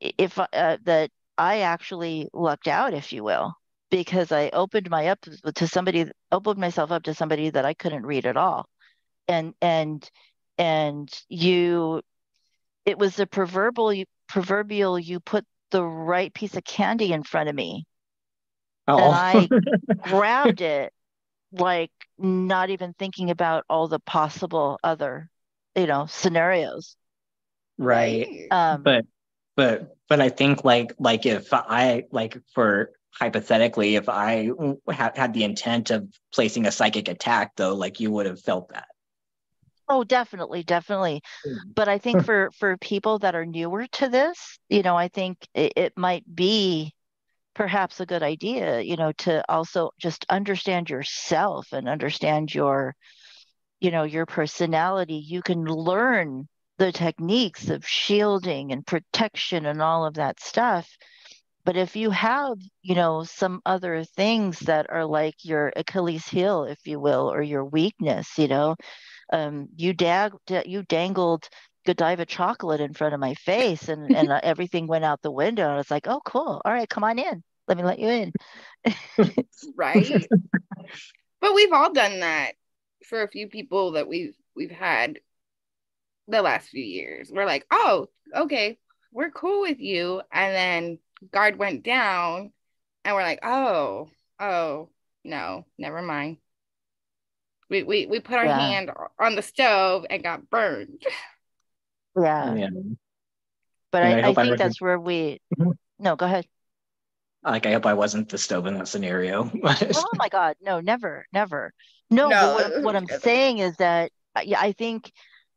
[0.00, 3.54] if uh, that i actually lucked out if you will
[3.90, 5.20] because i opened my up
[5.54, 8.66] to somebody opened myself up to somebody that i couldn't read at all
[9.28, 10.10] and and
[10.62, 12.00] and you
[12.86, 17.48] it was the proverbial you, proverbial you put the right piece of candy in front
[17.48, 17.84] of me.
[18.86, 18.96] Oh.
[18.96, 19.48] and i
[20.08, 20.92] grabbed it
[21.52, 25.28] like not even thinking about all the possible other
[25.74, 26.96] you know scenarios.
[27.78, 28.46] Right.
[28.50, 29.04] Um, but
[29.56, 34.50] but but i think like like if i like for hypothetically if i
[34.90, 38.70] had, had the intent of placing a psychic attack though like you would have felt
[38.70, 38.86] that
[39.92, 41.20] Oh, definitely, definitely.
[41.46, 41.74] Mm.
[41.74, 45.36] But I think for for people that are newer to this, you know, I think
[45.54, 46.94] it, it might be
[47.54, 52.94] perhaps a good idea, you know, to also just understand yourself and understand your,
[53.80, 55.16] you know, your personality.
[55.26, 60.88] You can learn the techniques of shielding and protection and all of that stuff.
[61.64, 66.64] But if you have, you know, some other things that are like your Achilles heel,
[66.64, 68.76] if you will, or your weakness, you know,
[69.32, 70.32] um, you dag
[70.66, 71.48] you dangled
[71.84, 75.68] Godiva chocolate in front of my face, and and uh, everything went out the window.
[75.68, 76.60] I was like, oh, cool.
[76.64, 77.42] All right, come on in.
[77.66, 78.32] Let me let you in.
[79.76, 80.26] right.
[81.40, 82.52] but we've all done that
[83.06, 85.18] for a few people that we've we've had
[86.28, 87.30] the last few years.
[87.32, 88.78] We're like, oh, okay,
[89.10, 90.98] we're cool with you, and then
[91.32, 92.52] guard went down,
[93.04, 94.08] and we're like, oh,
[94.38, 94.90] oh,
[95.24, 96.38] no, never mind.
[97.72, 98.58] We we, we put our yeah.
[98.58, 101.02] hand on the stove and got burned.
[102.14, 102.54] Yeah.
[102.54, 102.68] yeah.
[103.90, 105.70] But I, I, I, think that's where we mm-hmm.
[105.98, 106.44] no, go ahead.
[107.42, 109.50] Like I hope I wasn't the stove in that scenario.
[109.64, 111.72] oh my god, no, never, never.
[112.10, 114.12] No, no what, what I'm saying is that
[114.44, 115.10] yeah, I think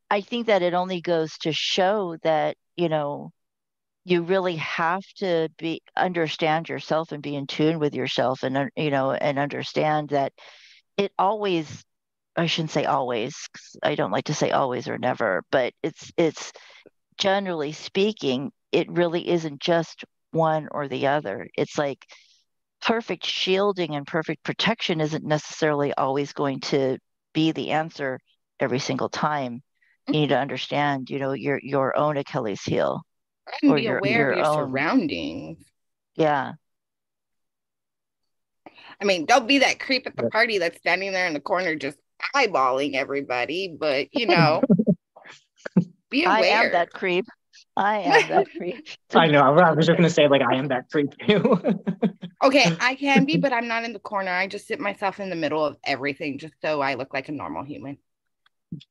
[0.09, 3.33] I think that it only goes to show that, you know,
[4.05, 8.91] you really have to be understand yourself and be in tune with yourself and you
[8.91, 10.31] know and understand that
[10.95, 11.83] it always
[12.35, 13.35] I shouldn't say always.
[13.81, 16.51] I don't like to say always or never, but it's it's
[17.17, 21.47] generally speaking, it really isn't just one or the other.
[21.57, 22.05] It's like
[22.81, 26.97] perfect shielding and perfect protection isn't necessarily always going to
[27.33, 28.19] be the answer
[28.59, 29.61] every single time.
[30.07, 30.41] You need to mm-hmm.
[30.41, 33.01] understand, you know, your your own Achilles heel.
[33.61, 34.69] And or be your, aware your of your own.
[34.69, 35.57] surroundings.
[36.15, 36.53] Yeah.
[39.01, 41.75] I mean, don't be that creep at the party that's standing there in the corner
[41.75, 41.97] just
[42.35, 44.63] eyeballing everybody, but you know,
[46.09, 46.35] be aware.
[46.35, 47.25] I am that creep.
[47.77, 48.85] I am that creep.
[49.13, 49.41] I know.
[49.41, 51.59] I was just gonna say, like, I am that creep too.
[52.43, 54.31] okay, I can be, but I'm not in the corner.
[54.31, 57.33] I just sit myself in the middle of everything, just so I look like a
[57.33, 57.97] normal human.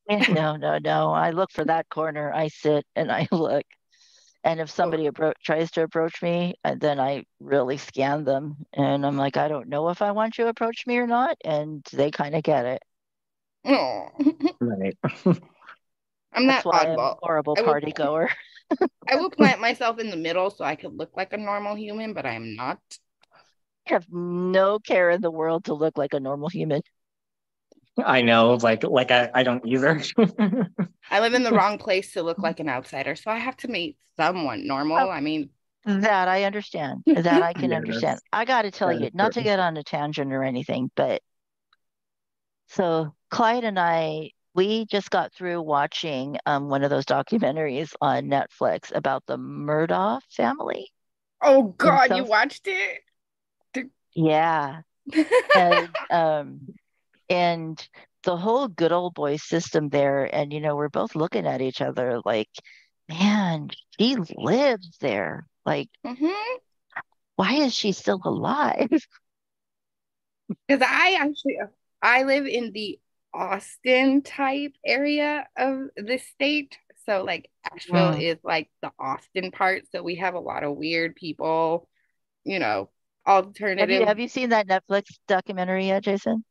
[0.09, 1.11] no, no, no.
[1.11, 2.31] I look for that corner.
[2.33, 3.65] I sit and I look.
[4.43, 8.57] And if somebody appro- tries to approach me, uh, then I really scan them.
[8.73, 11.35] And I'm like, I don't know if I want you to approach me or not.
[11.43, 12.83] And they kind of get it.
[13.65, 14.07] Oh.
[14.59, 14.97] right.
[16.33, 17.17] I'm that oddball.
[17.21, 18.29] horrible party goer.
[19.09, 22.13] I will plant myself in the middle so I could look like a normal human,
[22.13, 22.79] but I am not.
[23.87, 26.81] I have no care in the world to look like a normal human.
[27.97, 30.01] I know, like like I, I don't either.
[31.09, 33.69] I live in the wrong place to look like an outsider, so I have to
[33.69, 34.97] meet someone normal.
[34.97, 35.49] Oh, I mean
[35.85, 37.03] that I understand.
[37.05, 38.19] That I can yeah, understand.
[38.33, 41.21] I got to tell you, not to get on a tangent or anything, but
[42.67, 48.25] so Clyde and I, we just got through watching um, one of those documentaries on
[48.25, 50.91] Netflix about the Murdaugh family.
[51.41, 53.89] Oh God, you watched it?
[54.15, 54.81] Yeah.
[55.55, 56.59] and, um,
[57.29, 57.87] and
[58.23, 61.81] the whole good old boy system there, and you know, we're both looking at each
[61.81, 62.49] other like,
[63.07, 63.69] man,
[63.99, 65.45] she lives there.
[65.65, 66.57] Like, mm-hmm.
[67.35, 68.89] why is she still alive?
[70.67, 71.57] Because I actually
[72.03, 72.99] I live in the
[73.35, 76.77] Austin type area of the state.
[77.05, 78.21] So like Asheville Mm.
[78.21, 79.83] is like the Austin part.
[79.91, 81.87] So we have a lot of weird people,
[82.45, 82.89] you know,
[83.27, 83.89] alternative.
[83.89, 86.43] Have you have you seen that Netflix documentary yet, Jason?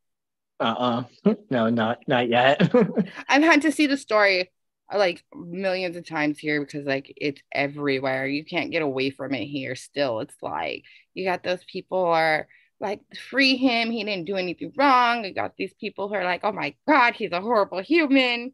[0.61, 2.73] Uh uh No, not not yet.
[3.29, 4.51] I've had to see the story
[4.95, 8.27] like millions of times here because like it's everywhere.
[8.27, 10.21] You can't get away from it here still.
[10.21, 12.47] It's like you got those people who are
[12.81, 13.01] like
[13.31, 15.25] free him, he didn't do anything wrong.
[15.25, 18.53] You got these people who are like, oh my god, he's a horrible human.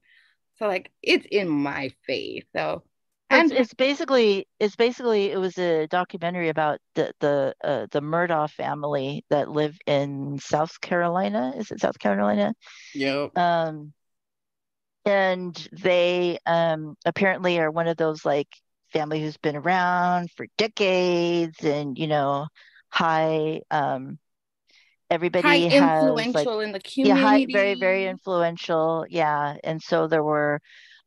[0.58, 2.44] So like it's in my face.
[2.54, 2.82] So
[3.30, 8.50] and it's basically it's basically it was a documentary about the the uh, the Murdaugh
[8.50, 11.52] family that live in South Carolina.
[11.56, 12.54] Is it South Carolina?
[12.94, 13.36] yep.
[13.38, 13.92] Um,
[15.04, 18.48] and they um apparently are one of those like
[18.92, 22.46] family who's been around for decades and you know
[22.90, 24.18] high um
[25.08, 26.02] high everybody has
[26.34, 30.60] like influential in the yeah high very very influential yeah and so there were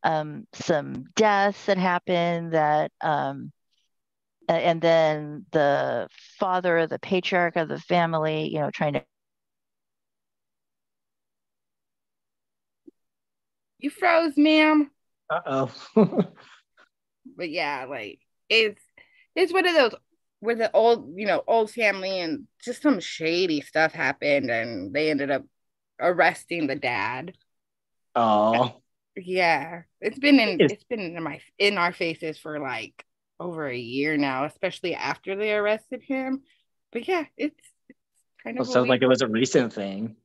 [0.04, 3.52] um some deaths that happened that um
[4.50, 6.08] and then the
[6.40, 9.04] father the patriarch of the family you know trying to
[13.84, 14.90] You froze, ma'am.
[15.30, 15.72] Uh oh.
[17.36, 18.82] but yeah, like it's
[19.36, 19.94] it's one of those
[20.44, 25.10] where the old, you know, old family and just some shady stuff happened and they
[25.10, 25.44] ended up
[26.02, 27.34] arresting the dad.
[28.14, 28.82] Oh.
[29.16, 29.84] Yeah.
[30.02, 33.06] It's been in Is- it's been in my in our faces for like
[33.40, 36.42] over a year now, especially after they arrested him.
[36.92, 37.56] But yeah, it's,
[37.88, 38.00] it's
[38.44, 40.18] kind of sounds like it was a recent thing.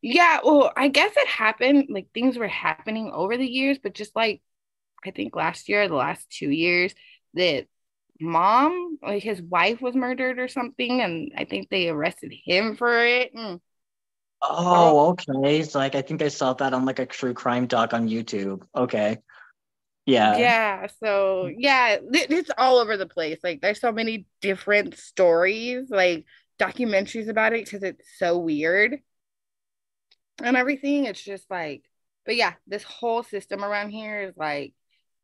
[0.00, 4.14] Yeah, well, I guess it happened like things were happening over the years, but just
[4.14, 4.42] like
[5.04, 6.94] I think last year, the last two years,
[7.34, 7.66] that
[8.20, 13.04] mom, like his wife was murdered or something, and I think they arrested him for
[13.04, 13.34] it.
[13.34, 13.60] Mm.
[14.42, 15.62] Oh, okay.
[15.62, 18.62] So like I think I saw that on like a true crime doc on YouTube.
[18.74, 19.18] Okay.
[20.04, 20.38] Yeah.
[20.38, 23.38] Yeah, so yeah, it's all over the place.
[23.42, 26.26] Like there's so many different stories, like
[26.58, 29.00] documentaries about it because it's so weird
[30.42, 31.06] and everything.
[31.06, 31.82] It's just like,
[32.24, 34.74] but yeah, this whole system around here is like,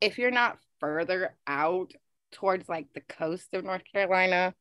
[0.01, 1.93] if you're not further out
[2.33, 4.53] towards like the coast of North Carolina,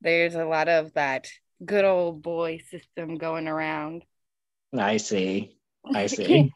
[0.00, 1.26] there's a lot of that
[1.64, 4.04] good old boy system going around.
[4.76, 5.56] I see.
[5.94, 6.52] I see.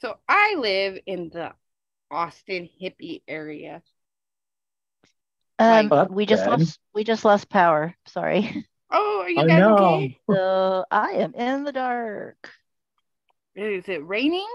[0.00, 1.52] So I live in the
[2.10, 3.82] Austin hippie area.
[5.58, 6.50] um Like- we just good.
[6.50, 9.74] lost we just lost power sorry Oh, are you Oh guys no.
[9.74, 10.18] okay?
[10.30, 12.50] so I am in the dark
[13.54, 14.48] Is it raining?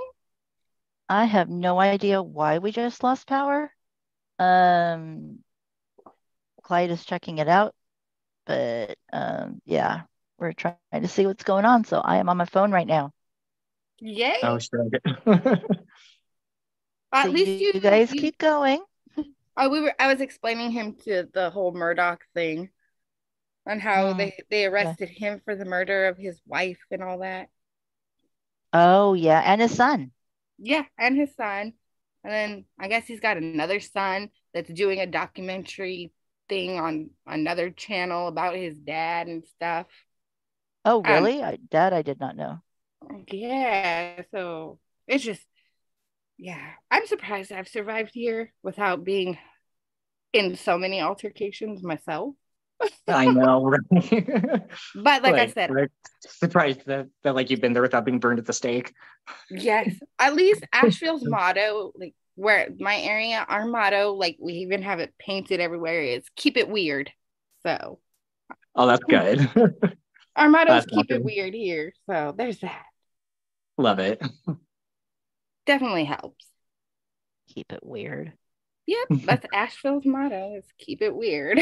[1.09, 3.71] I have no idea why we just lost power
[4.39, 5.39] um
[6.63, 7.73] Clyde is checking it out
[8.45, 10.03] but um yeah
[10.39, 13.11] we're trying to see what's going on so I am on my phone right now
[14.01, 14.43] Yay.
[14.43, 15.03] Oh shit.
[17.11, 18.83] At So least you, you, guys you- keep going
[19.57, 19.93] Oh, we were.
[19.99, 22.69] I was explaining him to the whole Murdaugh thing,
[23.65, 27.19] and how Mm, they they arrested him for the murder of his wife and all
[27.19, 27.49] that.
[28.73, 30.11] oh yeah and his son
[30.59, 31.73] Yeah, and his son,
[32.27, 36.11] and then I guess he's got another son that's doing a documentary
[36.49, 39.85] thing on another channel about his dad and stuff.
[40.85, 42.61] oh Um, really I, that I did not know
[43.31, 45.45] Yeah, so it's just,
[46.37, 49.37] yeah, I'm surprised I've survived here without being
[50.33, 52.35] in so many altercations myself.
[53.07, 54.61] I know, right?
[54.95, 58.39] But like I said, like, surprised that, that like you've been there without being burned
[58.39, 58.93] at the stake.
[59.49, 64.99] Yes, at least Asheville's motto, like where my area, our motto, like we even have
[64.99, 67.11] it painted everywhere, is keep it weird.
[67.63, 67.99] So
[68.75, 69.49] Oh, that's good.
[70.35, 71.93] our motto is That's keep it weird here.
[72.05, 72.85] So there's that.
[73.77, 74.21] Love it.
[75.65, 76.45] Definitely helps.
[77.47, 78.33] keep it weird
[78.87, 81.59] Yep, that's Asheville's motto is keep it weird.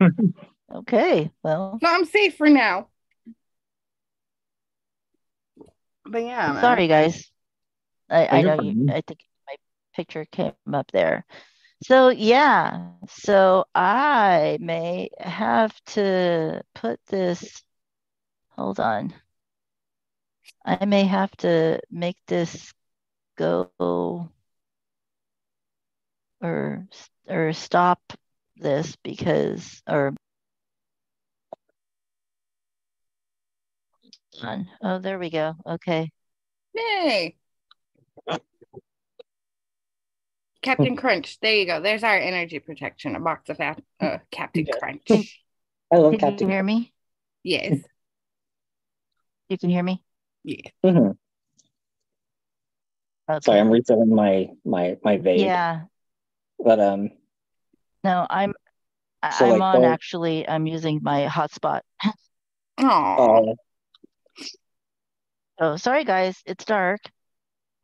[0.74, 2.88] okay well so I'm safe for now.
[6.04, 6.60] But yeah, man.
[6.60, 7.30] Sorry, guys.
[8.10, 8.86] I, oh, I know you.
[8.90, 9.54] I think my
[9.94, 11.24] picture came up there.
[11.84, 17.62] So, yeah, so I may have to put this,
[18.50, 19.14] hold on.
[20.64, 22.72] I may have to make this
[23.36, 24.30] go
[26.42, 26.86] or
[27.28, 28.00] or stop
[28.56, 30.14] this because or.
[34.82, 35.54] Oh, there we go.
[35.66, 36.10] Okay.
[36.74, 37.36] Yay.
[40.62, 41.38] Captain Crunch.
[41.40, 41.80] There you go.
[41.80, 43.16] There's our energy protection.
[43.16, 45.40] A box of ap- uh, Captain Crunch.
[45.92, 46.36] I love Captain.
[46.38, 46.92] Can you hear me?
[47.42, 47.78] Yes.
[49.48, 50.02] You can hear me?
[50.44, 50.70] Yeah.
[50.84, 51.16] Mhm.
[53.28, 53.44] Okay.
[53.44, 55.40] Sorry, I'm resetting my my my vape.
[55.40, 55.82] Yeah.
[56.62, 57.10] But um,
[58.04, 58.54] No, I'm
[59.22, 61.82] I- So, I'm like, on the- actually I'm using my hotspot.
[62.78, 63.54] Oh,
[65.58, 67.00] Oh, sorry guys, it's dark.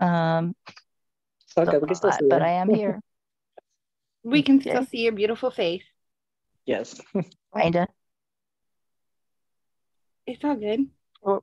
[0.01, 1.79] Um, it's okay.
[1.79, 2.47] We can still but, see but you.
[2.47, 3.01] I am here.
[4.25, 5.85] we can still see your beautiful face.
[6.67, 7.01] Yes.
[7.57, 7.87] Kinda.
[10.27, 10.87] It's all good.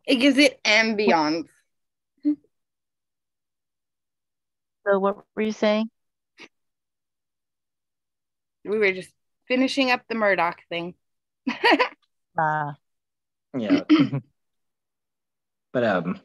[0.05, 1.47] It gives it ambiance.
[4.85, 5.89] So what were you saying?
[8.65, 9.11] We were just
[9.47, 10.95] finishing up the Murdaugh thing.
[12.37, 12.73] Uh,
[13.57, 13.83] Yeah.
[15.71, 16.19] but um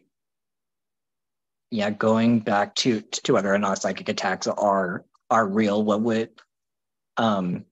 [1.70, 6.30] yeah, going back to to whether or not psychic attacks are are real, what would
[7.16, 7.64] um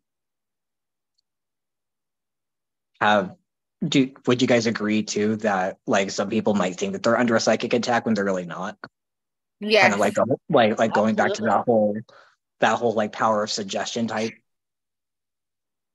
[3.00, 3.34] have
[3.86, 7.34] do would you guys agree to that like some people might think that they're under
[7.34, 8.76] a psychic attack when they're really not?
[9.58, 9.82] Yeah.
[9.82, 11.96] Kind of like the- like like going back to that whole
[12.60, 14.34] that whole like power of suggestion type.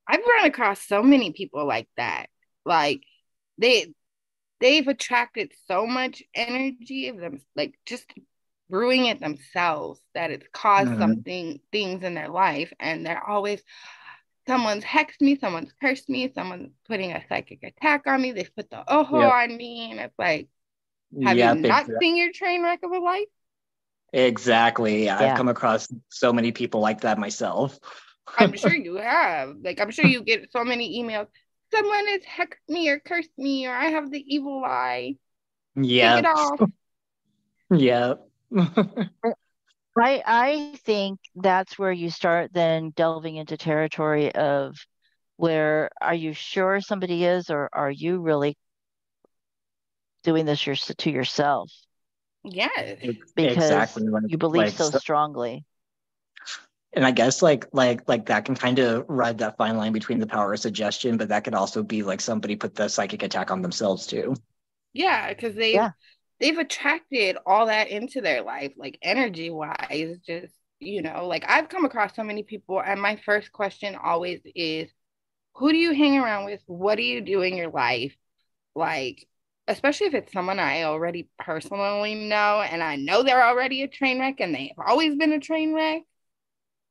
[0.08, 2.28] I've run across so many people like that.
[2.66, 3.04] Like
[3.58, 3.94] they
[4.60, 8.06] they've attracted so much energy of them like just
[8.70, 11.00] brewing it themselves that it's caused Mhm.
[11.00, 13.62] something things in their life and they're always
[14.48, 18.70] someone's hexed me, someone's cursed me, someone's putting a psychic attack on me, they've put
[18.70, 19.32] the ojo Yep.
[19.32, 20.50] on me, and it's like,
[21.22, 23.28] have Yep, you not exa- seen your train wreck of a life?
[24.12, 25.10] exactly.
[25.18, 25.18] Yeah.
[25.20, 27.80] I've come across so many people like that myself.
[28.38, 29.56] I'm sure you have.
[29.64, 31.28] Like, I'm sure you get so many emails.
[31.74, 35.16] Someone has hexed me or cursed me, or I have the evil eye.
[35.78, 36.18] Take Yeah.
[36.20, 36.70] it off.
[37.76, 38.16] Yeah.
[39.98, 44.76] I I think that's where you start then delving into territory of
[45.38, 48.56] where are you sure somebody is or are you really
[50.24, 51.72] doing this your, to yourself
[52.44, 53.00] Yes.
[53.36, 54.04] because exactly.
[54.28, 55.66] you believe like, so so- strongly.
[56.96, 60.20] And I guess like like like that can kind of ride that fine line between
[60.20, 63.52] the power of suggestion, but that could also be like somebody put the psychic attack
[63.52, 64.36] on themselves too.
[64.94, 65.92] Yeah, because they Yeah.
[66.40, 70.20] they've attracted all that into their life, like energy wise.
[70.26, 74.42] Just you know, like I've come across so many people, and my first question always
[74.56, 74.92] is,
[75.56, 76.62] "Who do you hang around with?
[76.68, 78.16] What do you do in your life?"
[78.76, 79.28] Like,
[79.68, 84.20] especially if it's someone I already personally know, and I know they're already a train
[84.22, 86.04] wreck, and they've always been a train wreck.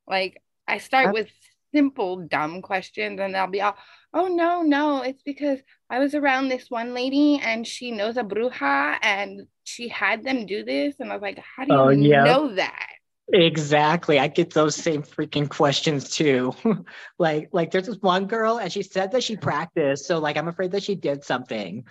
[0.07, 1.13] Like, I start Yep.
[1.13, 1.29] with
[1.73, 3.75] simple, dumb questions, and they'll be all,
[4.13, 8.23] "Oh no, no, it's because." I was around this one lady and she knows a
[8.23, 10.95] bruja and she had them do this.
[10.99, 12.23] And I was like, how do you Oh, yeah.
[12.23, 12.87] know that?
[13.31, 14.17] Exactly.
[14.19, 16.51] I get those same freaking questions too.
[17.19, 20.47] like like there's this one girl and she said that she practiced, so like I'm
[20.47, 21.85] afraid that she did something.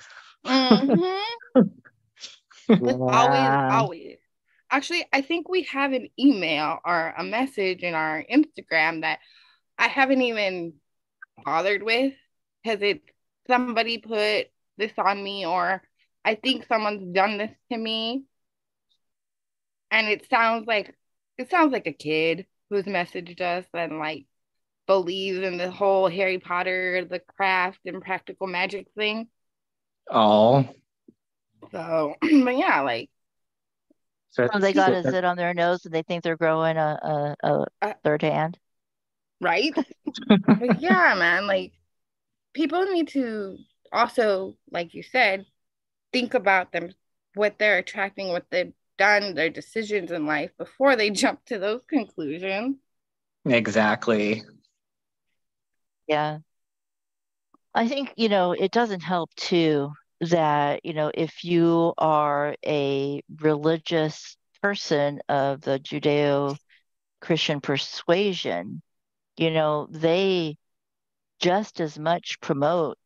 [0.44, 1.20] Mhm.
[2.80, 4.18] Always, always.
[4.72, 9.18] Actually, I think we have an email or a message in our Instagram that
[9.78, 10.72] I haven't even
[11.44, 12.14] bothered with
[12.64, 13.04] because it's
[13.46, 14.46] somebody put
[14.78, 15.82] this on me or
[16.24, 18.24] I think someone's done this to me.
[19.90, 20.94] And it sounds like
[21.36, 24.24] it sounds like a kid who's messaged us and like
[24.86, 29.28] believes in the whole Harry Potter, the craft and practical magic thing.
[30.10, 30.66] Oh.
[31.70, 33.10] So, but yeah, like
[34.32, 37.36] So So they got a zit on their nose and they think they're growing a,
[37.42, 38.58] a, a Uh, third hand.
[39.40, 39.74] right?
[40.60, 41.72] yeah, man, like
[42.54, 43.58] people need to
[43.92, 45.46] also, like you said,
[46.12, 46.90] think about them,
[47.34, 51.82] what they're attracting, what they've done, their decisions in life before they jump to those
[51.88, 52.76] conclusions.
[53.44, 54.42] Exactly.
[56.06, 56.40] Yeah.
[57.74, 63.22] I think, you know, it doesn't help too that, you know, if you are a
[63.40, 68.82] religious person of the Judeo-Christian persuasion,
[69.36, 70.56] you know, they
[71.40, 72.98] just as much promote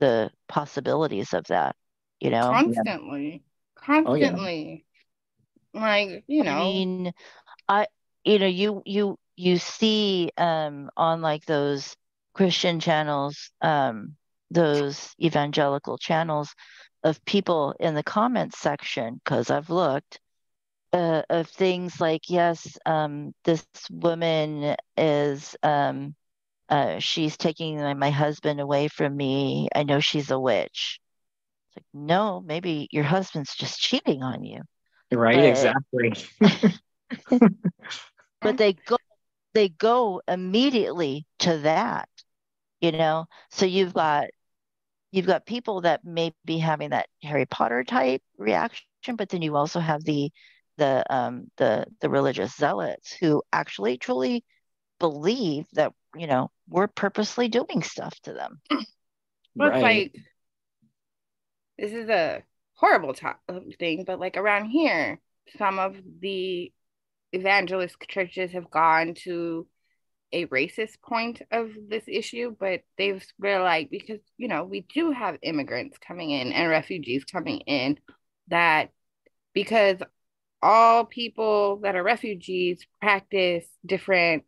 [0.00, 1.76] the possibilities of that,
[2.20, 2.60] you know?
[2.60, 3.42] Constantly.
[4.04, 4.32] Oh, yeah.
[4.34, 4.84] Constantly.
[5.74, 7.12] Like, you know I know, mean,
[7.68, 7.86] I,
[8.24, 11.96] you know, you you you see um on like those
[12.34, 14.16] Christian channels, um,
[14.52, 16.54] those evangelical channels
[17.04, 20.20] of people in the comments section, because I've looked,
[20.92, 26.14] uh, of things like, yes, um, this woman is um
[26.68, 29.68] uh she's taking my, husband away from me.
[29.74, 31.00] I know she's a witch.
[31.68, 34.60] It's like, no, maybe your husband's just cheating on you.
[35.12, 36.12] Right, But- exactly.
[38.40, 38.96] but they go
[39.54, 42.08] they go immediately to that
[42.80, 44.28] you know so you've got
[45.12, 48.84] you've got people that may be having that Harry Potter type reaction,
[49.16, 50.30] but then you also have the
[50.78, 54.42] the um the the religious zealots who actually truly
[54.98, 58.60] believe that you know we're purposely doing stuff to them.
[59.54, 60.10] Well, it's Right.
[60.12, 60.24] like
[61.78, 62.42] this is a
[62.74, 63.36] horrible to-
[63.78, 65.20] thing, but like around here,
[65.58, 66.72] some of the
[67.32, 69.66] evangelist churches have gone to
[70.32, 75.38] a racist point of this issue, but they've realized because you know we do have
[75.42, 77.98] immigrants coming in and refugees coming in
[78.48, 78.90] that
[79.54, 79.98] because
[80.62, 84.44] all people that are refugees practice different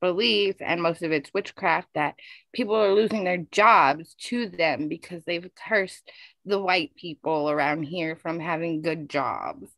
[0.00, 2.16] beliefs and most of it's witchcraft that
[2.52, 6.10] people are losing their jobs to them because they've cursed
[6.44, 9.70] the white people around here from having good jobs.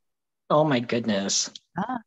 [0.48, 1.50] Oh my goodness.
[1.76, 1.98] Ah.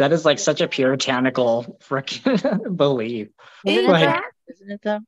[0.00, 3.28] That is like such a puritanical freaking belief.
[3.66, 4.22] Isn't it Like- though?
[4.54, 5.00] Isn't it though?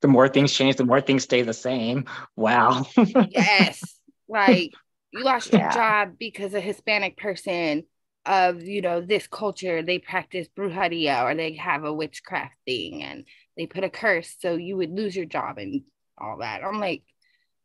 [0.00, 2.06] The more things change, the more things stay the same.
[2.34, 2.84] Wow.
[3.30, 3.80] Yes.
[4.28, 4.72] like
[5.12, 5.72] you lost your Yeah.
[5.72, 7.84] job because a Hispanic person
[8.26, 13.26] of, you know, this culture, they practice brujeria or they have a witchcraft thing and
[13.56, 15.82] they put a curse so you would lose your job and
[16.18, 16.64] all that.
[16.64, 17.04] I'm like,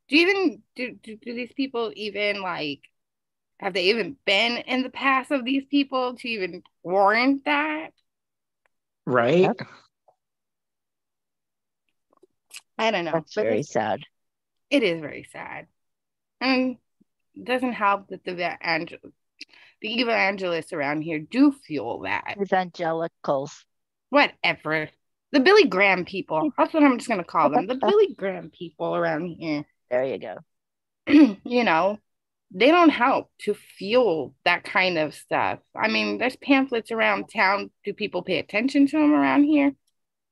[0.07, 2.81] do you even do, do, do these people even like
[3.59, 7.91] have they even been in the past of these people to even warrant that?
[9.09, 9.39] right?
[9.39, 9.61] Yep.
[12.77, 13.11] I don't know.
[13.11, 14.03] That's but very sad.
[14.69, 15.67] it is very sad.
[16.39, 16.77] And
[17.35, 19.11] it doesn't help that the evangel-
[19.81, 22.37] the evangelists around here do fuel that.
[22.39, 23.65] Evangelicals.
[24.09, 24.89] Whatever.
[25.31, 26.51] The Billy Graham people.
[26.57, 27.67] That's what I'm just gonna call them.
[27.67, 29.65] The Billy Graham people around here.
[29.89, 30.37] There you go.
[31.43, 31.97] you know,
[32.51, 35.59] they don't help to fuel that kind of stuff.
[35.75, 37.69] I mean, there's pamphlets around town.
[37.83, 39.73] Do people pay attention to them around here?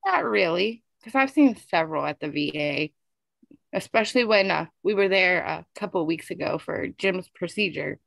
[0.06, 2.90] Not really, because I've seen several at the VA,
[3.74, 8.00] especially when uh, we were there a couple of weeks ago for Jim's procedure.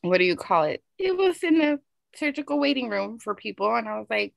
[0.00, 0.82] What do you call it?
[0.98, 1.80] It was in the
[2.16, 4.34] surgical waiting room for people, and I was like,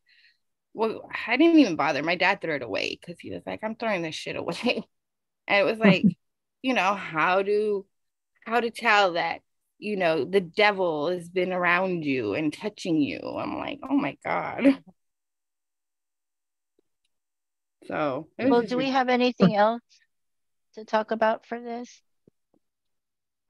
[0.76, 2.04] well, I didn't even bother.
[2.04, 4.84] My dad threw it away because he was like, I'm throwing this shit away.
[5.48, 6.04] And it was like,
[6.64, 7.86] you know, how to
[8.46, 9.42] how to tell that,
[9.80, 13.20] you know, the devil has been around you and touching you.
[13.20, 14.82] I'm like, oh my God.
[17.88, 19.82] So Well, do we have anything else
[20.76, 22.02] to talk about for this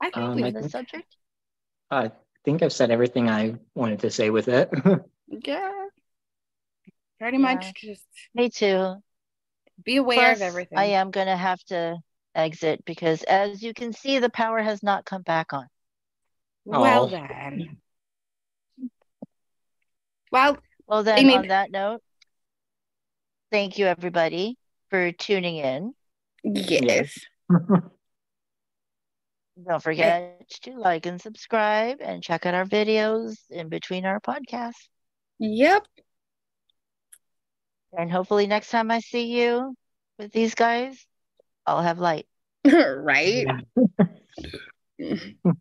[0.00, 1.16] I think Um, we I on the subject?
[1.90, 2.10] I
[2.44, 4.68] think I've said everything I wanted to say with it.
[5.28, 5.72] yeah.
[7.18, 7.54] Pretty Yeah.
[7.54, 8.96] much just Me too.
[9.84, 10.78] be aware of everything.
[10.78, 11.96] I am going to have to
[12.36, 15.66] exit because, as you can see, the power has not come back on.
[16.64, 17.08] Well Oh.
[17.08, 17.78] then.
[20.30, 22.02] Well, Well, then, mean- on that note,
[23.50, 24.56] thank you everybody
[24.90, 25.94] for tuning in.
[26.44, 27.18] yes.
[29.66, 34.88] Don't forget to like and subscribe and check out our videos in between our podcasts.
[35.38, 35.86] Yep.
[37.96, 39.74] And hopefully, next time I see you
[40.18, 41.06] with these guys,
[41.66, 42.26] I'll have light.
[42.64, 43.46] right.